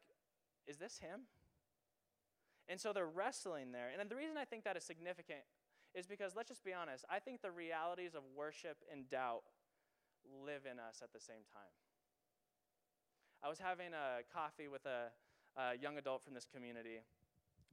is 0.67 0.77
this 0.77 1.00
him? 1.00 1.22
And 2.70 2.79
so 2.79 2.94
they're 2.94 3.08
wrestling 3.08 3.72
there. 3.72 3.89
And 4.00 4.10
the 4.10 4.15
reason 4.15 4.38
I 4.38 4.46
think 4.46 4.63
that 4.63 4.77
is 4.77 4.84
significant 4.84 5.41
is 5.94 6.08
because, 6.08 6.34
let's 6.36 6.50
just 6.50 6.63
be 6.63 6.74
honest, 6.74 7.05
I 7.10 7.20
think 7.20 7.41
the 7.41 7.51
realities 7.51 8.15
of 8.15 8.24
worship 8.36 8.77
and 8.91 9.10
doubt 9.10 9.44
live 10.46 10.65
in 10.70 10.79
us 10.79 11.01
at 11.01 11.13
the 11.13 11.20
same 11.20 11.44
time. 11.53 11.74
I 13.44 13.50
was 13.50 13.60
having 13.60 13.94
a 13.94 14.25
coffee 14.34 14.67
with 14.67 14.86
a, 14.86 15.13
a 15.53 15.77
young 15.77 15.98
adult 15.98 16.24
from 16.24 16.34
this 16.34 16.48
community, 16.50 17.05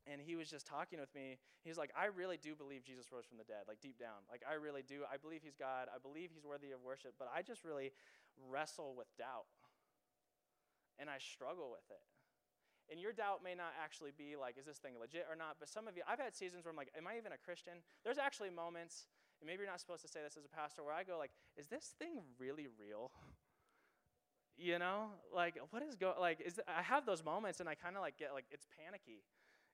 and 0.05 0.21
he 0.21 0.37
was 0.37 0.51
just 0.51 0.67
talking 0.67 0.99
with 0.99 1.15
me. 1.15 1.39
He's 1.65 1.79
like, 1.79 1.91
I 1.97 2.13
really 2.13 2.37
do 2.37 2.55
believe 2.55 2.85
Jesus 2.85 3.09
rose 3.13 3.25
from 3.25 3.39
the 3.39 3.47
dead, 3.47 3.65
like 3.71 3.81
deep 3.81 3.99
down. 3.99 4.27
Like, 4.29 4.43
I 4.45 4.59
really 4.59 4.83
do. 4.83 5.07
I 5.07 5.17
believe 5.17 5.41
he's 5.43 5.57
God. 5.57 5.89
I 5.89 5.97
believe 6.03 6.31
he's 6.35 6.45
worthy 6.45 6.73
of 6.73 6.83
worship, 6.83 7.15
but 7.19 7.31
I 7.31 7.41
just 7.41 7.65
really 7.65 7.93
wrestle 8.51 8.95
with 8.99 9.07
doubt. 9.17 9.49
And 10.99 11.09
I 11.09 11.17
struggle 11.17 11.71
with 11.71 11.87
it. 11.89 12.03
And 12.91 13.01
your 13.01 13.13
doubt 13.13 13.41
may 13.41 13.55
not 13.55 13.73
actually 13.81 14.13
be 14.13 14.37
like, 14.37 14.59
is 14.59 14.67
this 14.67 14.77
thing 14.77 14.99
legit 15.01 15.25
or 15.31 15.37
not? 15.37 15.57
But 15.57 15.71
some 15.71 15.89
of 15.89 15.97
you, 15.97 16.03
I've 16.05 16.21
had 16.21 16.35
seasons 16.35 16.65
where 16.65 16.71
I'm 16.71 16.77
like, 16.77 16.93
am 16.99 17.07
I 17.07 17.17
even 17.17 17.33
a 17.33 17.41
Christian? 17.41 17.81
There's 18.05 18.19
actually 18.19 18.51
moments 18.51 19.07
and 19.43 19.47
maybe 19.51 19.67
you're 19.67 19.71
not 19.71 19.81
supposed 19.83 20.03
to 20.07 20.09
say 20.09 20.21
this 20.23 20.39
as 20.39 20.47
a 20.47 20.49
pastor, 20.55 20.87
where 20.87 20.95
I 20.95 21.03
go 21.03 21.19
like, 21.19 21.35
is 21.59 21.67
this 21.67 21.93
thing 21.99 22.23
really 22.39 22.69
real? 22.79 23.11
You 24.59 24.79
know, 24.79 25.07
like 25.35 25.57
what 25.71 25.83
is 25.83 25.97
going? 25.97 26.21
Like, 26.21 26.39
is 26.45 26.61
I 26.69 26.83
have 26.83 27.07
those 27.07 27.25
moments, 27.25 27.59
and 27.61 27.69
I 27.69 27.75
kind 27.75 27.97
of 27.97 28.03
like 28.03 28.19
get 28.19 28.35
like 28.35 28.45
it's 28.53 28.67
panicky. 28.79 29.25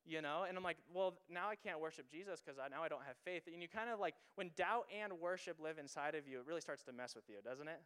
you 0.09 0.23
know? 0.23 0.45
And 0.49 0.57
I'm 0.57 0.65
like, 0.65 0.79
well, 0.93 1.19
now 1.31 1.49
I 1.49 1.55
can't 1.55 1.81
worship 1.81 2.11
Jesus 2.11 2.41
because 2.41 2.59
I, 2.59 2.69
now 2.69 2.83
I 2.83 2.89
don't 2.89 3.05
have 3.07 3.17
faith. 3.25 3.43
And 3.53 3.63
you 3.63 3.69
kind 3.69 3.91
of 3.91 4.01
like, 4.01 4.15
when 4.37 4.51
doubt 4.57 4.87
and 4.91 5.13
worship 5.21 5.59
live 5.61 5.79
inside 5.79 6.15
of 6.15 6.27
you, 6.27 6.39
it 6.39 6.47
really 6.47 6.63
starts 6.63 6.83
to 6.85 6.93
mess 6.93 7.15
with 7.15 7.25
you, 7.29 7.37
doesn't 7.45 7.69
it? 7.69 7.81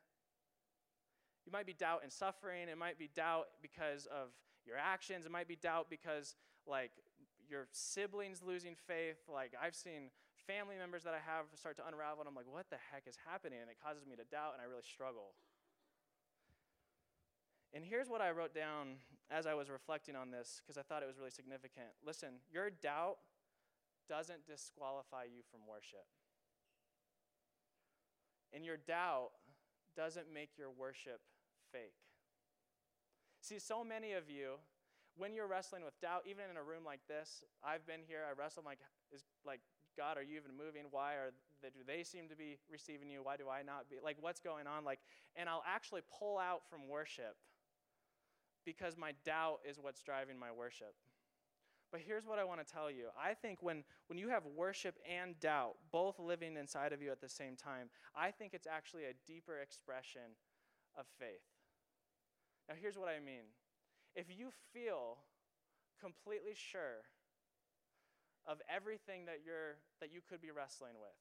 You 1.45 1.53
might 1.53 1.67
be 1.67 1.73
doubt 1.73 2.01
and 2.05 2.13
suffering. 2.13 2.69
It 2.69 2.79
might 2.79 2.99
be 2.99 3.11
doubt 3.15 3.49
because 3.61 4.07
of 4.07 4.29
your 4.65 4.77
actions. 4.79 5.27
It 5.27 5.33
might 5.33 5.49
be 5.49 5.57
doubt 5.57 5.89
because, 5.91 6.37
like, 6.67 6.93
your 7.51 7.67
siblings 7.73 8.41
losing 8.47 8.77
faith. 8.87 9.19
Like, 9.33 9.53
I've 9.61 9.75
seen 9.75 10.11
family 10.47 10.77
members 10.77 11.05
that 11.05 11.15
I 11.15 11.23
have 11.23 11.47
start 11.55 11.77
to 11.79 11.87
unravel, 11.87 12.21
and 12.21 12.29
I'm 12.29 12.35
like, 12.35 12.51
what 12.51 12.71
the 12.71 12.81
heck 12.91 13.05
is 13.07 13.17
happening? 13.27 13.59
And 13.61 13.71
it 13.71 13.77
causes 13.79 14.07
me 14.07 14.17
to 14.17 14.27
doubt, 14.27 14.55
and 14.55 14.61
I 14.63 14.67
really 14.67 14.87
struggle. 14.87 15.35
And 17.73 17.85
here's 17.85 18.09
what 18.11 18.21
I 18.21 18.31
wrote 18.31 18.55
down 18.55 19.01
as 19.31 19.47
I 19.47 19.55
was 19.55 19.71
reflecting 19.71 20.15
on 20.15 20.31
this 20.31 20.61
because 20.61 20.77
I 20.77 20.83
thought 20.83 21.03
it 21.03 21.09
was 21.09 21.17
really 21.17 21.33
significant. 21.33 21.89
Listen, 22.05 22.45
your 22.53 22.69
doubt 22.69 23.17
doesn't 24.09 24.47
disqualify 24.47 25.25
you 25.25 25.41
from 25.51 25.61
worship. 25.67 26.05
And 28.53 28.65
your 28.65 28.77
doubt 28.77 29.31
doesn't 29.97 30.29
make 30.33 30.51
your 30.59 30.69
worship 30.69 31.21
fake. 31.73 31.97
See, 33.41 33.59
so 33.59 33.83
many 33.83 34.13
of 34.13 34.29
you, 34.29 34.61
when 35.17 35.35
you're 35.35 35.49
wrestling 35.49 35.83
with 35.83 35.99
doubt, 36.01 36.25
even 36.29 36.45
in 36.51 36.57
a 36.57 36.63
room 36.63 36.85
like 36.85 37.01
this, 37.09 37.43
I've 37.65 37.87
been 37.87 38.01
here, 38.07 38.21
I 38.29 38.39
wrestle, 38.39 38.61
I'm 38.61 38.67
like, 38.67 38.79
is 39.13 39.25
like, 39.47 39.61
God, 39.97 40.17
are 40.17 40.23
you 40.23 40.37
even 40.37 40.57
moving? 40.57 40.85
Why 40.91 41.15
are 41.15 41.33
they, 41.63 41.69
do 41.69 41.81
they 41.87 42.03
seem 42.03 42.29
to 42.29 42.37
be 42.37 42.59
receiving 42.71 43.11
you? 43.11 43.21
Why 43.23 43.37
do 43.37 43.49
I 43.49 43.63
not 43.63 43.89
be? 43.91 43.97
Like, 44.03 44.17
what's 44.21 44.41
going 44.41 44.67
on? 44.67 44.85
Like, 44.85 45.01
and 45.37 45.49
I'll 45.49 45.65
actually 45.67 46.03
pull 46.19 46.39
out 46.39 46.63
from 46.69 46.89
worship 46.89 47.37
because 48.65 48.97
my 48.97 49.13
doubt 49.25 49.59
is 49.69 49.79
what's 49.81 50.03
driving 50.03 50.39
my 50.39 50.51
worship. 50.51 50.95
But 51.91 52.01
here's 52.01 52.27
what 52.27 52.39
I 52.39 52.45
want 52.45 52.67
to 52.67 52.73
tell 52.73 52.91
you. 52.91 53.09
I 53.23 53.35
think 53.35 53.59
when, 53.61 53.85
when 54.07 54.19
you 54.19 54.31
have 54.31 54.45
worship 54.57 54.97
and 55.07 55.39
doubt 55.41 55.75
both 55.93 56.19
living 56.19 56.57
inside 56.57 56.93
of 56.95 57.03
you 57.03 57.11
at 57.11 57.21
the 57.21 57.29
same 57.29 57.55
time, 57.55 57.91
I 58.17 58.31
think 58.31 58.55
it's 58.55 58.67
actually 58.67 59.05
a 59.05 59.15
deeper 59.27 59.59
expression 59.59 60.33
of 60.99 61.05
faith. 61.19 61.45
Now, 62.67 62.77
here's 62.81 62.97
what 62.97 63.09
I 63.09 63.21
mean. 63.21 63.45
If 64.17 64.27
you 64.31 64.49
feel 64.73 65.19
completely 66.01 66.55
sure 66.55 67.05
of 68.47 68.59
everything 68.69 69.27
that, 69.27 69.41
you're, 69.45 69.79
that 70.01 70.13
you 70.13 70.21
could 70.29 70.41
be 70.41 70.51
wrestling 70.51 70.95
with, 70.99 71.15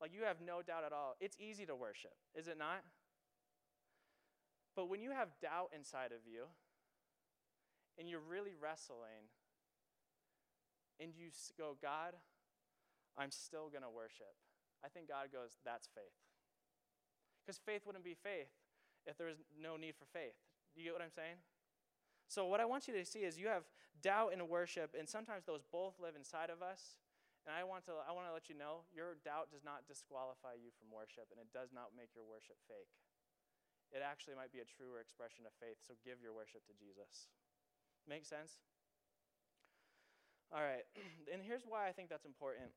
like 0.00 0.12
you 0.12 0.24
have 0.24 0.40
no 0.40 0.62
doubt 0.62 0.84
at 0.84 0.92
all, 0.92 1.16
it's 1.20 1.36
easy 1.40 1.66
to 1.66 1.76
worship, 1.76 2.14
is 2.34 2.48
it 2.48 2.58
not? 2.58 2.84
But 4.76 4.88
when 4.88 5.00
you 5.00 5.10
have 5.10 5.28
doubt 5.42 5.70
inside 5.74 6.12
of 6.12 6.24
you, 6.24 6.46
and 7.98 8.08
you're 8.08 8.24
really 8.24 8.56
wrestling, 8.56 9.28
and 11.00 11.12
you 11.16 11.28
go, 11.56 11.76
God, 11.80 12.14
I'm 13.16 13.30
still 13.30 13.68
going 13.68 13.82
to 13.82 13.92
worship. 13.92 14.32
I 14.84 14.88
think 14.88 15.08
God 15.08 15.28
goes, 15.32 15.60
that's 15.64 15.88
faith. 15.92 16.16
Because 17.44 17.60
faith 17.60 17.84
wouldn't 17.84 18.04
be 18.04 18.16
faith 18.16 18.52
if 19.04 19.16
there 19.16 19.26
was 19.26 19.40
no 19.56 19.76
need 19.76 19.96
for 19.96 20.04
faith. 20.12 20.36
Do 20.72 20.80
you 20.80 20.88
get 20.88 20.94
what 20.94 21.02
I'm 21.02 21.12
saying? 21.12 21.40
So, 22.30 22.46
what 22.46 22.62
I 22.62 22.66
want 22.70 22.86
you 22.86 22.94
to 22.94 23.02
see 23.02 23.26
is 23.26 23.34
you 23.34 23.50
have 23.50 23.66
doubt 24.06 24.30
and 24.30 24.38
worship, 24.46 24.94
and 24.94 25.10
sometimes 25.10 25.42
those 25.50 25.66
both 25.66 25.98
live 25.98 26.14
inside 26.14 26.46
of 26.46 26.62
us. 26.62 26.94
And 27.42 27.50
I 27.50 27.66
want 27.66 27.82
to, 27.90 27.98
I 28.06 28.14
want 28.14 28.30
to 28.30 28.34
let 28.36 28.46
you 28.46 28.54
know 28.54 28.86
your 28.94 29.18
doubt 29.26 29.50
does 29.50 29.66
not 29.66 29.90
disqualify 29.90 30.54
you 30.54 30.70
from 30.78 30.94
worship, 30.94 31.26
and 31.34 31.42
it 31.42 31.50
does 31.50 31.74
not 31.74 31.90
make 31.98 32.14
your 32.14 32.22
worship 32.22 32.54
fake. 32.70 32.86
It 33.90 34.06
actually 34.06 34.38
might 34.38 34.54
be 34.54 34.62
a 34.62 34.68
truer 34.68 35.02
expression 35.02 35.42
of 35.42 35.50
faith, 35.58 35.82
so 35.82 35.98
give 36.06 36.22
your 36.22 36.30
worship 36.30 36.62
to 36.70 36.74
Jesus. 36.78 37.26
Make 38.06 38.22
sense? 38.22 38.62
All 40.54 40.62
right, 40.62 40.86
and 41.34 41.42
here's 41.42 41.66
why 41.66 41.90
I 41.90 41.92
think 41.92 42.14
that's 42.14 42.30
important. 42.30 42.70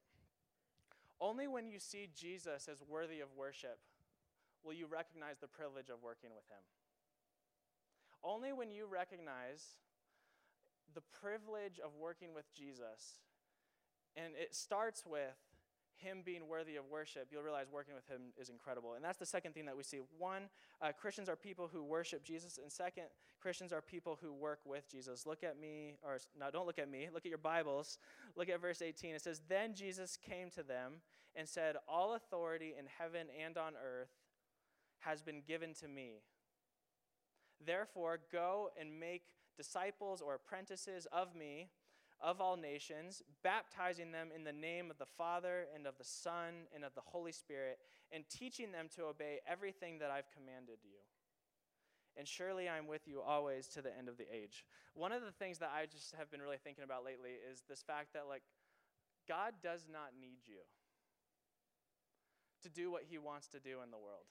Only 1.21 1.45
when 1.45 1.69
you 1.69 1.77
see 1.77 2.09
Jesus 2.17 2.65
as 2.65 2.81
worthy 2.81 3.21
of 3.21 3.29
worship 3.37 3.77
will 4.65 4.73
you 4.73 4.89
recognize 4.89 5.37
the 5.37 5.51
privilege 5.51 5.93
of 5.93 6.01
working 6.01 6.33
with 6.33 6.49
him. 6.49 6.65
Only 8.23 8.53
when 8.53 8.71
you 8.71 8.85
recognize 8.85 9.77
the 10.93 11.01
privilege 11.21 11.79
of 11.83 11.91
working 11.99 12.33
with 12.33 12.45
Jesus, 12.53 13.19
and 14.15 14.33
it 14.39 14.55
starts 14.55 15.05
with 15.05 15.35
him 16.03 16.21
being 16.25 16.47
worthy 16.47 16.75
of 16.75 16.85
worship, 16.91 17.27
you'll 17.31 17.43
realize 17.43 17.67
working 17.71 17.95
with 17.95 18.07
him 18.07 18.33
is 18.39 18.49
incredible. 18.49 18.93
And 18.93 19.03
that's 19.03 19.17
the 19.17 19.25
second 19.25 19.53
thing 19.53 19.65
that 19.65 19.77
we 19.77 19.83
see. 19.83 19.99
One, 20.17 20.43
uh, 20.81 20.91
Christians 20.91 21.29
are 21.29 21.35
people 21.35 21.69
who 21.71 21.83
worship 21.83 22.23
Jesus. 22.23 22.59
And 22.61 22.71
second, 22.71 23.05
Christians 23.41 23.71
are 23.71 23.81
people 23.81 24.17
who 24.21 24.33
work 24.33 24.59
with 24.65 24.89
Jesus. 24.89 25.25
Look 25.25 25.43
at 25.43 25.59
me, 25.59 25.95
or 26.03 26.17
no, 26.37 26.51
don't 26.51 26.67
look 26.67 26.79
at 26.79 26.89
me. 26.89 27.09
Look 27.13 27.25
at 27.25 27.29
your 27.29 27.37
Bibles. 27.37 27.97
Look 28.35 28.49
at 28.49 28.61
verse 28.61 28.81
18. 28.81 29.15
It 29.15 29.21
says, 29.21 29.41
Then 29.47 29.73
Jesus 29.73 30.17
came 30.17 30.49
to 30.51 30.63
them 30.63 31.01
and 31.35 31.47
said, 31.47 31.75
All 31.87 32.15
authority 32.15 32.73
in 32.77 32.85
heaven 32.97 33.27
and 33.43 33.57
on 33.57 33.73
earth 33.81 34.11
has 34.99 35.21
been 35.21 35.41
given 35.47 35.73
to 35.75 35.87
me. 35.87 36.21
Therefore, 37.65 38.19
go 38.31 38.69
and 38.79 38.99
make 38.99 39.23
disciples 39.57 40.21
or 40.21 40.35
apprentices 40.35 41.07
of 41.11 41.35
me 41.35 41.69
of 42.21 42.39
all 42.39 42.55
nations, 42.55 43.21
baptizing 43.43 44.11
them 44.11 44.29
in 44.33 44.43
the 44.43 44.53
name 44.53 44.89
of 44.89 44.97
the 44.97 45.05
Father 45.17 45.65
and 45.75 45.85
of 45.85 45.97
the 45.97 46.05
Son 46.05 46.67
and 46.73 46.83
of 46.83 46.95
the 46.95 47.01
Holy 47.01 47.33
Spirit, 47.33 47.79
and 48.11 48.23
teaching 48.29 48.71
them 48.71 48.87
to 48.95 49.03
obey 49.03 49.39
everything 49.47 49.99
that 49.99 50.09
I've 50.09 50.31
commanded 50.31 50.79
you. 50.83 50.99
And 52.15 52.27
surely 52.27 52.69
I'm 52.69 52.87
with 52.87 53.07
you 53.07 53.21
always 53.21 53.67
to 53.69 53.81
the 53.81 53.95
end 53.97 54.07
of 54.07 54.17
the 54.17 54.27
age. 54.31 54.63
One 54.93 55.11
of 55.11 55.21
the 55.23 55.31
things 55.31 55.57
that 55.59 55.71
I 55.75 55.85
just 55.85 56.15
have 56.15 56.31
been 56.31 56.41
really 56.41 56.61
thinking 56.63 56.83
about 56.83 57.03
lately 57.03 57.31
is 57.31 57.63
this 57.67 57.81
fact 57.81 58.13
that, 58.13 58.29
like, 58.29 58.43
God 59.27 59.53
does 59.61 59.87
not 59.91 60.11
need 60.19 60.45
you 60.45 60.61
to 62.61 62.69
do 62.69 62.91
what 62.91 63.03
he 63.09 63.17
wants 63.17 63.47
to 63.49 63.59
do 63.59 63.81
in 63.83 63.91
the 63.91 63.97
world. 63.97 64.25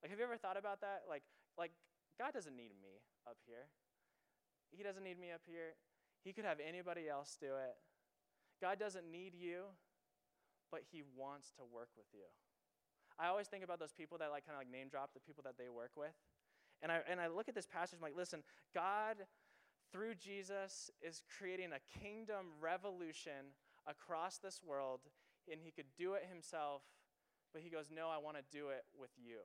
Like, 0.00 0.10
have 0.10 0.18
you 0.18 0.24
ever 0.24 0.38
thought 0.38 0.56
about 0.56 0.80
that? 0.80 1.02
Like, 1.08 1.22
like 1.58 1.72
God 2.18 2.32
doesn't 2.32 2.56
need 2.56 2.72
me 2.80 3.02
up 3.26 3.36
here. 3.46 3.66
He 4.70 4.82
doesn't 4.82 5.04
need 5.04 5.18
me 5.18 5.30
up 5.32 5.42
here. 5.46 5.74
He 6.24 6.32
could 6.32 6.44
have 6.44 6.58
anybody 6.58 7.08
else 7.08 7.36
do 7.40 7.54
it. 7.54 7.76
God 8.60 8.78
doesn't 8.78 9.10
need 9.10 9.34
you, 9.34 9.64
but 10.70 10.80
He 10.90 11.02
wants 11.16 11.52
to 11.58 11.62
work 11.62 11.88
with 11.96 12.06
you. 12.12 12.26
I 13.18 13.28
always 13.28 13.46
think 13.46 13.62
about 13.62 13.78
those 13.78 13.92
people 13.92 14.18
that 14.18 14.30
like 14.30 14.46
kind 14.46 14.56
of 14.56 14.60
like 14.60 14.70
name 14.70 14.88
drop 14.88 15.10
the 15.14 15.20
people 15.20 15.42
that 15.44 15.58
they 15.58 15.68
work 15.68 15.92
with. 15.96 16.14
And 16.82 16.90
I, 16.90 17.00
and 17.08 17.20
I 17.20 17.28
look 17.28 17.48
at 17.48 17.54
this 17.54 17.66
passage, 17.66 17.98
I'm 17.98 18.02
like, 18.02 18.16
listen, 18.16 18.42
God, 18.74 19.16
through 19.92 20.14
Jesus, 20.16 20.90
is 21.00 21.22
creating 21.38 21.70
a 21.72 22.00
kingdom 22.00 22.58
revolution 22.60 23.54
across 23.86 24.38
this 24.38 24.60
world, 24.66 25.00
and 25.50 25.60
He 25.62 25.70
could 25.70 25.86
do 25.96 26.14
it 26.14 26.26
Himself, 26.28 26.82
but 27.52 27.62
He 27.62 27.70
goes, 27.70 27.90
no, 27.94 28.08
I 28.08 28.18
want 28.18 28.36
to 28.36 28.42
do 28.50 28.68
it 28.68 28.84
with 28.98 29.10
you. 29.16 29.38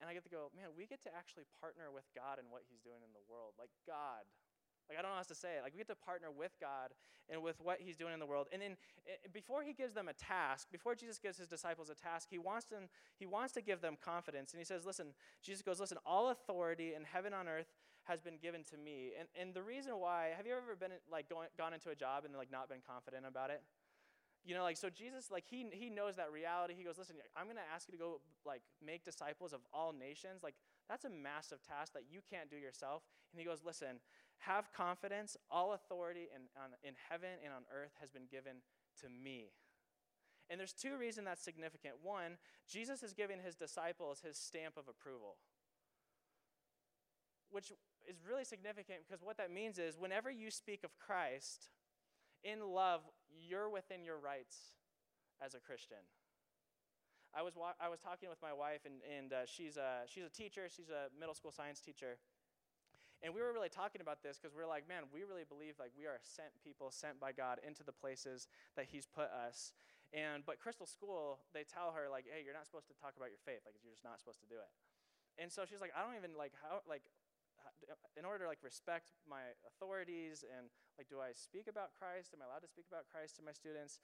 And 0.00 0.10
I 0.10 0.12
get 0.12 0.24
to 0.28 0.32
go, 0.32 0.52
man, 0.52 0.76
we 0.76 0.84
get 0.84 1.00
to 1.08 1.12
actually 1.14 1.48
partner 1.56 1.88
with 1.88 2.04
God 2.12 2.36
in 2.36 2.52
what 2.52 2.68
He's 2.68 2.84
doing 2.84 3.00
in 3.00 3.12
the 3.16 3.24
world. 3.24 3.56
Like, 3.56 3.72
God, 3.88 4.28
like, 4.88 4.98
I 4.98 5.02
don't 5.02 5.10
know 5.10 5.16
how 5.16 5.22
to 5.22 5.34
say 5.34 5.58
it. 5.58 5.62
Like, 5.62 5.72
we 5.72 5.78
get 5.78 5.88
to 5.88 5.96
partner 5.96 6.28
with 6.30 6.52
God 6.60 6.94
and 7.28 7.42
with 7.42 7.56
what 7.60 7.78
He's 7.80 7.96
doing 7.96 8.14
in 8.14 8.20
the 8.20 8.26
world. 8.26 8.46
And 8.52 8.62
then, 8.62 8.76
eh, 9.06 9.18
eh, 9.24 9.28
before 9.32 9.62
He 9.62 9.72
gives 9.72 9.94
them 9.94 10.08
a 10.08 10.12
task, 10.12 10.68
before 10.70 10.94
Jesus 10.94 11.18
gives 11.18 11.38
His 11.38 11.48
disciples 11.48 11.90
a 11.90 11.94
task, 11.94 12.28
He 12.30 12.38
wants 12.38 12.66
them, 12.66 12.88
He 13.18 13.26
wants 13.26 13.52
to 13.54 13.62
give 13.62 13.80
them 13.80 13.96
confidence. 14.00 14.52
And 14.52 14.60
He 14.60 14.64
says, 14.64 14.86
Listen, 14.86 15.08
Jesus 15.42 15.62
goes, 15.62 15.80
Listen, 15.80 15.98
all 16.06 16.30
authority 16.30 16.94
in 16.94 17.04
heaven 17.04 17.34
on 17.34 17.48
earth 17.48 17.72
has 18.04 18.20
been 18.20 18.38
given 18.38 18.62
to 18.70 18.76
me. 18.76 19.10
And, 19.18 19.26
and 19.34 19.54
the 19.54 19.62
reason 19.62 19.94
why, 19.98 20.30
have 20.36 20.46
you 20.46 20.54
ever 20.54 20.76
been, 20.76 20.92
like, 21.10 21.28
going, 21.28 21.48
gone 21.58 21.74
into 21.74 21.90
a 21.90 21.96
job 21.96 22.24
and, 22.24 22.34
like, 22.36 22.52
not 22.52 22.68
been 22.68 22.82
confident 22.86 23.26
about 23.26 23.50
it? 23.50 23.62
You 24.46 24.54
know, 24.54 24.62
like, 24.62 24.76
so 24.76 24.88
Jesus, 24.88 25.28
like, 25.28 25.42
he, 25.44 25.66
he 25.72 25.90
knows 25.90 26.14
that 26.16 26.30
reality. 26.30 26.74
He 26.78 26.84
goes, 26.84 26.98
Listen, 26.98 27.16
I'm 27.36 27.46
going 27.46 27.58
to 27.58 27.74
ask 27.74 27.88
you 27.88 27.92
to 27.92 27.98
go, 27.98 28.20
like, 28.46 28.62
make 28.78 29.04
disciples 29.04 29.52
of 29.52 29.58
all 29.74 29.92
nations. 29.92 30.44
Like, 30.44 30.54
that's 30.88 31.04
a 31.04 31.10
massive 31.10 31.58
task 31.66 31.92
that 31.94 32.04
you 32.08 32.20
can't 32.30 32.48
do 32.48 32.56
yourself. 32.56 33.02
And 33.32 33.40
He 33.40 33.44
goes, 33.44 33.66
Listen, 33.66 33.98
have 34.38 34.72
confidence. 34.72 35.36
All 35.50 35.72
authority 35.72 36.28
in, 36.30 36.42
on, 36.54 36.70
in 36.84 36.94
heaven 37.10 37.42
and 37.42 37.52
on 37.52 37.62
earth 37.74 37.90
has 38.00 38.08
been 38.08 38.30
given 38.30 38.62
to 39.02 39.08
me. 39.10 39.50
And 40.48 40.60
there's 40.60 40.72
two 40.72 40.96
reasons 40.96 41.26
that's 41.26 41.42
significant. 41.42 41.94
One, 42.02 42.38
Jesus 42.68 43.02
is 43.02 43.12
giving 43.12 43.40
his 43.44 43.56
disciples 43.56 44.22
his 44.24 44.36
stamp 44.36 44.76
of 44.76 44.86
approval, 44.86 45.38
which 47.50 47.72
is 48.08 48.22
really 48.22 48.44
significant 48.44 49.00
because 49.06 49.24
what 49.24 49.38
that 49.38 49.50
means 49.50 49.78
is 49.78 49.98
whenever 49.98 50.30
you 50.30 50.52
speak 50.52 50.84
of 50.84 50.96
Christ 50.98 51.68
in 52.44 52.60
love, 52.62 53.00
you're 53.30 53.68
within 53.68 54.04
your 54.04 54.18
rights 54.18 54.74
as 55.44 55.54
a 55.54 55.60
Christian. 55.60 56.02
I 57.36 57.42
was, 57.42 57.54
wa- 57.56 57.76
I 57.80 57.88
was 57.88 58.00
talking 58.00 58.28
with 58.28 58.40
my 58.40 58.52
wife, 58.52 58.88
and, 58.88 59.04
and 59.04 59.32
uh, 59.32 59.44
she's, 59.44 59.76
a, 59.76 60.08
she's 60.08 60.24
a 60.24 60.32
teacher, 60.32 60.68
she's 60.72 60.88
a 60.88 61.12
middle 61.18 61.34
school 61.34 61.52
science 61.52 61.80
teacher. 61.80 62.16
And 63.24 63.32
we 63.32 63.40
were 63.40 63.52
really 63.52 63.72
talking 63.72 64.00
about 64.00 64.20
this 64.20 64.36
because 64.36 64.52
we're 64.52 64.68
like, 64.68 64.88
man, 64.88 65.08
we 65.08 65.24
really 65.24 65.48
believe 65.48 65.80
like 65.80 65.92
we 65.96 66.04
are 66.04 66.20
sent 66.20 66.52
people 66.60 66.92
sent 66.92 67.16
by 67.16 67.32
God 67.32 67.60
into 67.64 67.80
the 67.80 67.92
places 67.92 68.48
that 68.76 68.92
He's 68.92 69.08
put 69.08 69.32
us. 69.32 69.72
And 70.12 70.44
but 70.44 70.60
Crystal 70.60 70.86
School, 70.86 71.40
they 71.56 71.64
tell 71.64 71.96
her 71.96 72.12
like, 72.12 72.28
hey, 72.28 72.44
you're 72.44 72.54
not 72.54 72.68
supposed 72.68 72.86
to 72.92 72.96
talk 72.96 73.16
about 73.16 73.32
your 73.32 73.40
faith. 73.40 73.64
Like 73.64 73.74
you're 73.80 73.92
just 73.92 74.04
not 74.04 74.20
supposed 74.20 74.44
to 74.44 74.48
do 74.48 74.60
it. 74.60 74.68
And 75.40 75.48
so 75.48 75.64
she's 75.64 75.80
like, 75.80 75.96
I 75.96 76.04
don't 76.04 76.16
even 76.16 76.36
like 76.36 76.52
how 76.60 76.84
like 76.84 77.08
in 78.16 78.24
order 78.24 78.44
to 78.44 78.48
like 78.48 78.62
respect 78.64 79.12
my 79.28 79.54
authorities 79.66 80.44
and 80.46 80.70
like, 80.96 81.08
do 81.08 81.20
I 81.20 81.32
speak 81.36 81.68
about 81.68 81.92
Christ? 81.96 82.32
Am 82.32 82.40
I 82.40 82.48
allowed 82.48 82.64
to 82.64 82.70
speak 82.70 82.88
about 82.88 83.06
Christ 83.10 83.36
to 83.38 83.42
my 83.44 83.52
students? 83.52 84.00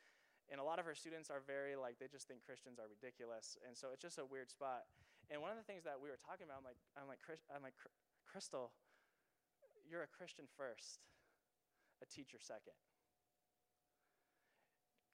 And 0.51 0.59
a 0.59 0.66
lot 0.66 0.83
of 0.83 0.85
our 0.85 0.94
students 0.94 1.31
are 1.31 1.40
very 1.40 1.79
like, 1.79 1.96
they 2.03 2.11
just 2.11 2.27
think 2.27 2.42
Christians 2.42 2.77
are 2.77 2.90
ridiculous. 2.90 3.57
And 3.62 3.79
so 3.79 3.94
it's 3.94 4.03
just 4.03 4.18
a 4.18 4.27
weird 4.27 4.51
spot. 4.51 4.85
And 5.31 5.40
one 5.40 5.55
of 5.55 5.57
the 5.57 5.64
things 5.64 5.87
that 5.87 5.96
we 5.96 6.11
were 6.11 6.18
talking 6.18 6.44
about, 6.44 6.61
I'm 6.61 6.66
like, 6.66 6.81
I'm 6.98 7.09
like, 7.09 7.22
I'm 7.48 7.62
like 7.62 7.79
Crystal, 8.27 8.75
you're 9.88 10.03
a 10.03 10.11
Christian 10.11 10.44
first, 10.44 11.01
a 12.03 12.07
teacher 12.07 12.38
second. 12.40 12.77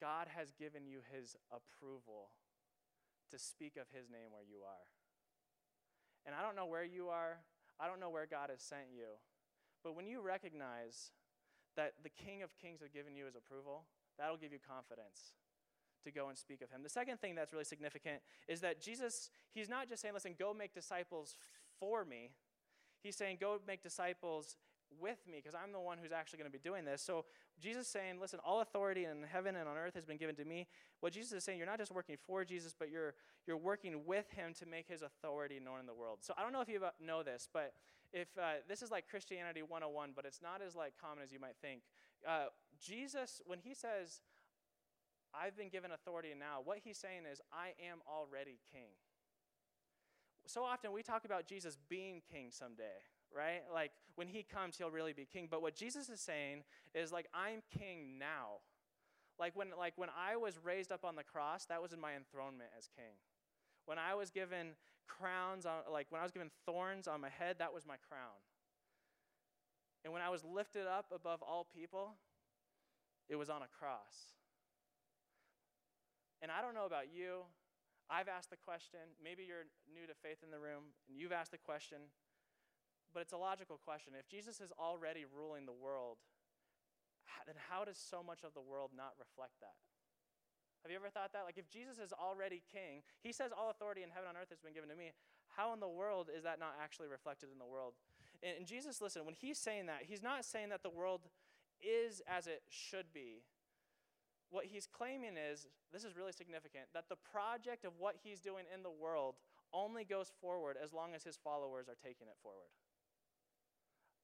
God 0.01 0.31
has 0.31 0.51
given 0.55 0.87
you 0.87 1.03
his 1.03 1.35
approval 1.51 2.31
to 3.31 3.37
speak 3.37 3.75
of 3.75 3.91
his 3.91 4.09
name 4.09 4.31
where 4.31 4.47
you 4.47 4.63
are. 4.63 4.87
And 6.25 6.33
I 6.33 6.41
don't 6.41 6.55
know 6.55 6.65
where 6.65 6.83
you 6.87 7.09
are, 7.09 7.43
I 7.79 7.87
don't 7.87 7.99
know 7.99 8.09
where 8.09 8.25
God 8.25 8.49
has 8.49 8.61
sent 8.61 8.91
you. 8.93 9.17
But 9.83 9.95
when 9.95 10.07
you 10.07 10.21
recognize 10.21 11.11
that 11.75 11.93
the 12.03 12.09
King 12.09 12.43
of 12.43 12.57
Kings 12.57 12.81
has 12.81 12.89
given 12.89 13.15
you 13.15 13.25
his 13.25 13.35
approval, 13.35 13.85
that'll 14.17 14.37
give 14.37 14.51
you 14.51 14.59
confidence 14.59 15.33
to 16.03 16.11
go 16.11 16.29
and 16.29 16.37
speak 16.37 16.61
of 16.61 16.69
him. 16.69 16.83
The 16.83 16.89
second 16.89 17.19
thing 17.19 17.35
that's 17.35 17.53
really 17.53 17.65
significant 17.65 18.21
is 18.47 18.61
that 18.61 18.81
Jesus, 18.81 19.29
he's 19.51 19.69
not 19.69 19.87
just 19.87 20.01
saying, 20.01 20.13
listen, 20.13 20.35
go 20.37 20.53
make 20.53 20.73
disciples 20.73 21.37
for 21.79 22.05
me. 22.05 22.31
He's 23.01 23.15
saying, 23.15 23.37
go 23.39 23.59
make 23.65 23.81
disciples 23.81 24.57
with 24.99 25.19
me 25.27 25.37
because 25.37 25.55
I'm 25.55 25.71
the 25.71 25.79
one 25.79 25.97
who's 26.01 26.11
actually 26.11 26.39
going 26.39 26.51
to 26.51 26.57
be 26.57 26.61
doing 26.61 26.85
this. 26.85 27.01
So 27.01 27.25
Jesus 27.59 27.87
saying, 27.87 28.19
listen, 28.19 28.39
all 28.45 28.61
authority 28.61 29.05
in 29.05 29.23
heaven 29.23 29.55
and 29.55 29.67
on 29.67 29.77
earth 29.77 29.95
has 29.95 30.05
been 30.05 30.17
given 30.17 30.35
to 30.35 30.45
me. 30.45 30.67
What 30.99 31.13
Jesus 31.13 31.31
is 31.31 31.43
saying, 31.43 31.57
you're 31.57 31.67
not 31.67 31.79
just 31.79 31.91
working 31.91 32.17
for 32.25 32.43
Jesus, 32.45 32.73
but 32.77 32.89
you're 32.89 33.13
you're 33.47 33.57
working 33.57 34.05
with 34.05 34.29
him 34.31 34.53
to 34.59 34.65
make 34.65 34.87
his 34.87 35.01
authority 35.01 35.59
known 35.59 35.79
in 35.79 35.85
the 35.85 35.93
world. 35.93 36.19
So 36.21 36.33
I 36.37 36.43
don't 36.43 36.53
know 36.53 36.61
if 36.61 36.69
you 36.69 36.79
know 37.03 37.23
this, 37.23 37.47
but 37.51 37.73
if 38.13 38.27
uh, 38.37 38.61
this 38.67 38.81
is 38.81 38.91
like 38.91 39.09
Christianity 39.09 39.61
101, 39.61 40.11
but 40.15 40.25
it's 40.25 40.41
not 40.41 40.61
as 40.65 40.75
like 40.75 40.93
common 40.99 41.23
as 41.23 41.31
you 41.31 41.39
might 41.39 41.55
think. 41.61 41.81
Uh, 42.27 42.45
Jesus, 42.79 43.41
when 43.45 43.59
he 43.59 43.73
says, 43.73 44.21
"I've 45.33 45.57
been 45.57 45.69
given 45.69 45.91
authority 45.91 46.33
now," 46.37 46.61
what 46.63 46.79
he's 46.83 46.97
saying 46.97 47.23
is, 47.31 47.41
"I 47.51 47.73
am 47.89 47.99
already 48.07 48.59
king." 48.71 48.91
So 50.45 50.63
often 50.63 50.91
we 50.91 51.03
talk 51.03 51.25
about 51.25 51.47
Jesus 51.47 51.77
being 51.89 52.21
king 52.31 52.49
someday 52.51 53.05
right? 53.35 53.61
Like 53.73 53.91
when 54.15 54.27
he 54.27 54.43
comes, 54.43 54.77
he'll 54.77 54.91
really 54.91 55.13
be 55.13 55.25
king. 55.25 55.47
But 55.49 55.61
what 55.61 55.75
Jesus 55.75 56.09
is 56.09 56.19
saying 56.19 56.63
is 56.93 57.11
like 57.11 57.27
I'm 57.33 57.61
king 57.77 58.17
now. 58.19 58.61
Like 59.39 59.55
when 59.55 59.69
like 59.77 59.93
when 59.95 60.09
I 60.09 60.35
was 60.37 60.59
raised 60.63 60.91
up 60.91 61.05
on 61.05 61.15
the 61.15 61.23
cross, 61.23 61.65
that 61.65 61.81
was 61.81 61.93
in 61.93 61.99
my 61.99 62.15
enthronement 62.15 62.69
as 62.77 62.87
king. 62.95 63.15
When 63.85 63.97
I 63.97 64.15
was 64.15 64.29
given 64.29 64.75
crowns 65.07 65.65
on 65.65 65.81
like 65.91 66.07
when 66.09 66.21
I 66.21 66.23
was 66.23 66.31
given 66.31 66.51
thorns 66.65 67.07
on 67.07 67.21
my 67.21 67.29
head, 67.29 67.57
that 67.59 67.73
was 67.73 67.85
my 67.85 67.95
crown. 68.07 68.43
And 70.03 70.13
when 70.13 70.21
I 70.21 70.29
was 70.29 70.43
lifted 70.43 70.87
up 70.87 71.07
above 71.13 71.41
all 71.41 71.67
people, 71.75 72.15
it 73.27 73.35
was 73.35 73.49
on 73.49 73.61
a 73.61 73.67
cross. 73.67 74.35
And 76.41 76.51
I 76.51 76.61
don't 76.61 76.73
know 76.73 76.85
about 76.85 77.11
you. 77.13 77.43
I've 78.09 78.27
asked 78.27 78.49
the 78.49 78.57
question. 78.57 78.99
Maybe 79.21 79.43
you're 79.43 79.67
new 79.91 80.07
to 80.07 80.15
faith 80.23 80.39
in 80.43 80.51
the 80.51 80.59
room 80.59 80.95
and 81.07 81.19
you've 81.19 81.31
asked 81.31 81.51
the 81.51 81.61
question 81.61 82.09
but 83.13 83.21
it's 83.21 83.33
a 83.33 83.37
logical 83.37 83.77
question. 83.77 84.13
If 84.17 84.27
Jesus 84.29 84.61
is 84.61 84.71
already 84.77 85.25
ruling 85.25 85.65
the 85.65 85.75
world, 85.75 86.17
then 87.45 87.55
how 87.69 87.83
does 87.83 87.97
so 87.97 88.21
much 88.21 88.43
of 88.43 88.53
the 88.53 88.61
world 88.61 88.91
not 88.95 89.17
reflect 89.17 89.57
that? 89.61 89.73
Have 90.83 90.91
you 90.91 90.97
ever 90.97 91.09
thought 91.09 91.33
that? 91.33 91.43
Like, 91.43 91.57
if 91.57 91.67
Jesus 91.67 91.99
is 91.99 92.13
already 92.13 92.61
king, 92.71 93.03
he 93.21 93.33
says, 93.33 93.51
All 93.51 93.69
authority 93.69 94.03
in 94.03 94.09
heaven 94.09 94.29
and 94.29 94.37
earth 94.37 94.49
has 94.49 94.61
been 94.61 94.73
given 94.73 94.89
to 94.89 94.95
me. 94.95 95.11
How 95.49 95.73
in 95.73 95.79
the 95.79 95.89
world 95.89 96.29
is 96.31 96.43
that 96.43 96.59
not 96.59 96.77
actually 96.81 97.09
reflected 97.09 97.49
in 97.51 97.59
the 97.59 97.65
world? 97.65 97.93
And, 98.41 98.63
and 98.63 98.65
Jesus, 98.67 99.01
listen, 99.01 99.25
when 99.25 99.35
he's 99.35 99.57
saying 99.57 99.87
that, 99.87 100.07
he's 100.07 100.23
not 100.23 100.45
saying 100.45 100.69
that 100.69 100.83
the 100.83 100.89
world 100.89 101.27
is 101.81 102.21
as 102.27 102.47
it 102.47 102.63
should 102.69 103.11
be. 103.13 103.43
What 104.51 104.65
he's 104.65 104.87
claiming 104.87 105.35
is 105.37 105.67
this 105.91 106.03
is 106.03 106.15
really 106.15 106.31
significant 106.31 106.85
that 106.93 107.09
the 107.09 107.17
project 107.17 107.85
of 107.85 107.93
what 107.99 108.15
he's 108.23 108.39
doing 108.39 108.65
in 108.73 108.81
the 108.81 108.89
world 108.89 109.35
only 109.73 110.03
goes 110.03 110.31
forward 110.41 110.77
as 110.81 110.93
long 110.93 111.13
as 111.13 111.23
his 111.23 111.37
followers 111.37 111.87
are 111.87 111.97
taking 112.01 112.27
it 112.27 112.37
forward. 112.41 112.69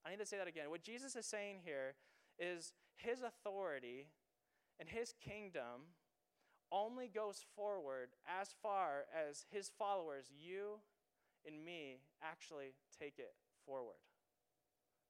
I 0.06 0.12
need 0.12 0.20
to 0.20 0.26
say 0.26 0.38
that 0.38 0.48
again. 0.48 0.70
What 0.70 0.84
Jesus 0.84 1.16
is 1.16 1.26
saying 1.26 1.60
here 1.64 1.96
is 2.38 2.74
his 2.96 3.22
authority 3.22 4.10
and 4.80 4.88
his 4.88 5.14
kingdom 5.24 5.94
only 6.72 7.08
goes 7.08 7.46
forward 7.56 8.10
as 8.28 8.54
far 8.62 9.06
as 9.30 9.46
his 9.52 9.72
followers, 9.78 10.26
you 10.38 10.80
and 11.48 11.64
me, 11.64 12.00
actually 12.24 12.74
take 13.00 13.20
it 13.20 13.34
forward. 13.66 13.96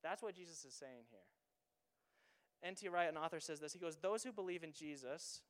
That's 0.03 0.21
what 0.21 0.35
Jesus 0.35 0.63
is 0.65 0.73
saying 0.73 1.05
here. 1.09 1.19
N.T. 2.63 2.87
Wright, 2.89 3.09
an 3.09 3.17
author, 3.17 3.39
says 3.39 3.59
this. 3.59 3.73
He 3.73 3.79
goes, 3.79 3.97
Those 3.97 4.23
who 4.23 4.31
believe 4.31 4.63
in 4.63 4.73
Jesus, 4.73 5.41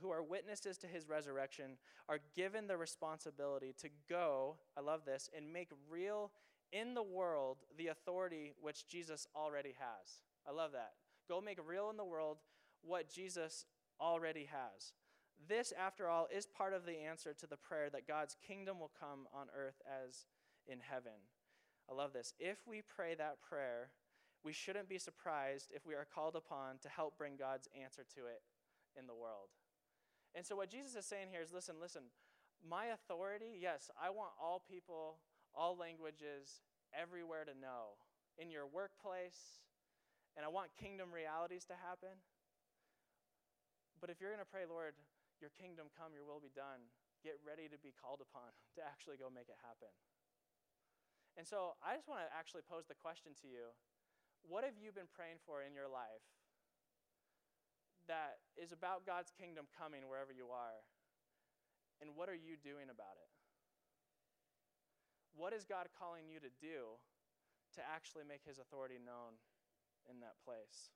who 0.00 0.10
are 0.10 0.22
witnesses 0.22 0.78
to 0.78 0.86
his 0.86 1.08
resurrection, 1.08 1.78
are 2.08 2.20
given 2.36 2.66
the 2.66 2.76
responsibility 2.76 3.74
to 3.80 3.88
go, 4.08 4.56
I 4.76 4.80
love 4.80 5.04
this, 5.04 5.28
and 5.36 5.52
make 5.52 5.70
real 5.90 6.30
in 6.72 6.94
the 6.94 7.02
world 7.02 7.58
the 7.76 7.88
authority 7.88 8.52
which 8.60 8.86
Jesus 8.86 9.26
already 9.34 9.74
has. 9.78 10.22
I 10.46 10.52
love 10.52 10.72
that. 10.72 10.92
Go 11.28 11.40
make 11.40 11.58
real 11.66 11.90
in 11.90 11.96
the 11.96 12.04
world 12.04 12.38
what 12.82 13.10
Jesus 13.10 13.66
already 14.00 14.48
has. 14.50 14.92
This, 15.48 15.72
after 15.78 16.08
all, 16.08 16.26
is 16.34 16.46
part 16.46 16.72
of 16.72 16.84
the 16.84 16.98
answer 16.98 17.32
to 17.34 17.46
the 17.46 17.56
prayer 17.56 17.90
that 17.90 18.08
God's 18.08 18.36
kingdom 18.46 18.80
will 18.80 18.90
come 18.98 19.26
on 19.32 19.46
earth 19.56 19.80
as 19.86 20.26
in 20.66 20.78
heaven. 20.80 21.12
I 21.90 21.94
love 21.94 22.12
this. 22.12 22.34
If 22.38 22.58
we 22.66 22.82
pray 22.82 23.14
that 23.14 23.40
prayer, 23.40 23.90
we 24.44 24.52
shouldn't 24.52 24.88
be 24.88 24.98
surprised 24.98 25.72
if 25.74 25.86
we 25.86 25.94
are 25.94 26.06
called 26.12 26.36
upon 26.36 26.78
to 26.82 26.88
help 26.88 27.16
bring 27.16 27.36
God's 27.36 27.68
answer 27.80 28.04
to 28.14 28.20
it 28.26 28.42
in 28.98 29.06
the 29.06 29.14
world. 29.14 29.48
And 30.34 30.44
so, 30.44 30.56
what 30.56 30.70
Jesus 30.70 30.94
is 30.94 31.06
saying 31.06 31.28
here 31.30 31.40
is 31.42 31.52
listen, 31.52 31.76
listen, 31.80 32.02
my 32.66 32.86
authority, 32.86 33.58
yes, 33.60 33.90
I 34.00 34.10
want 34.10 34.32
all 34.42 34.62
people 34.68 35.18
all 35.58 35.74
languages, 35.74 36.62
everywhere 36.94 37.42
to 37.42 37.58
know, 37.58 37.98
in 38.38 38.54
your 38.54 38.70
workplace, 38.70 39.66
and 40.38 40.46
I 40.46 40.48
want 40.54 40.70
kingdom 40.78 41.10
realities 41.10 41.66
to 41.66 41.74
happen. 41.74 42.14
But 43.98 44.14
if 44.14 44.22
you're 44.22 44.30
going 44.30 44.44
to 44.44 44.46
pray, 44.46 44.70
Lord, 44.70 44.94
your 45.42 45.50
kingdom 45.58 45.90
come, 45.90 46.14
your 46.14 46.22
will 46.22 46.38
be 46.38 46.54
done, 46.54 46.86
get 47.26 47.34
ready 47.42 47.66
to 47.66 47.74
be 47.74 47.90
called 47.90 48.22
upon 48.22 48.54
to 48.78 48.80
actually 48.86 49.18
go 49.18 49.26
make 49.26 49.50
it 49.50 49.58
happen. 49.58 49.90
And 51.34 51.42
so 51.42 51.74
I 51.82 51.98
just 51.98 52.06
want 52.06 52.22
to 52.22 52.30
actually 52.30 52.62
pose 52.62 52.86
the 52.86 52.94
question 52.94 53.34
to 53.42 53.50
you 53.50 53.74
what 54.46 54.62
have 54.62 54.78
you 54.78 54.94
been 54.94 55.10
praying 55.10 55.42
for 55.42 55.66
in 55.66 55.74
your 55.74 55.90
life 55.90 56.24
that 58.06 58.38
is 58.54 58.70
about 58.70 59.04
God's 59.04 59.34
kingdom 59.34 59.66
coming 59.74 60.06
wherever 60.06 60.30
you 60.30 60.48
are? 60.54 60.78
And 61.98 62.14
what 62.14 62.30
are 62.30 62.38
you 62.38 62.54
doing 62.54 62.86
about 62.88 63.18
it? 63.18 63.30
What 65.38 65.54
is 65.54 65.64
God 65.64 65.86
calling 65.94 66.26
you 66.26 66.40
to 66.40 66.50
do 66.60 66.98
to 67.74 67.80
actually 67.86 68.24
make 68.28 68.42
his 68.44 68.58
authority 68.58 68.98
known 68.98 69.38
in 70.10 70.18
that 70.18 70.34
place? 70.44 70.90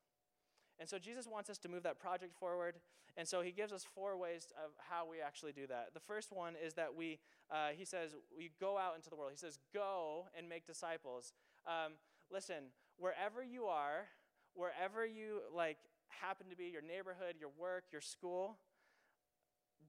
And 0.80 0.88
so 0.88 0.98
Jesus 0.98 1.28
wants 1.30 1.48
us 1.48 1.58
to 1.58 1.68
move 1.68 1.84
that 1.84 2.00
project 2.00 2.34
forward. 2.34 2.80
And 3.16 3.28
so 3.28 3.40
he 3.40 3.52
gives 3.52 3.72
us 3.72 3.86
four 3.94 4.16
ways 4.16 4.48
of 4.58 4.72
how 4.90 5.06
we 5.08 5.20
actually 5.20 5.52
do 5.52 5.66
that. 5.68 5.94
The 5.94 6.00
first 6.00 6.32
one 6.32 6.54
is 6.58 6.74
that 6.74 6.92
we, 6.92 7.20
uh, 7.50 7.68
he 7.76 7.84
says, 7.84 8.16
we 8.36 8.50
go 8.58 8.78
out 8.78 8.96
into 8.96 9.10
the 9.10 9.16
world. 9.16 9.30
He 9.30 9.38
says, 9.38 9.58
go 9.72 10.26
and 10.36 10.48
make 10.48 10.66
disciples. 10.66 11.34
Um, 11.66 11.92
listen, 12.32 12.72
wherever 12.98 13.44
you 13.44 13.66
are, 13.66 14.08
wherever 14.54 15.06
you 15.06 15.40
like 15.54 15.78
happen 16.08 16.48
to 16.50 16.56
be, 16.56 16.64
your 16.64 16.82
neighborhood, 16.82 17.36
your 17.38 17.50
work, 17.56 17.84
your 17.92 18.00
school, 18.00 18.56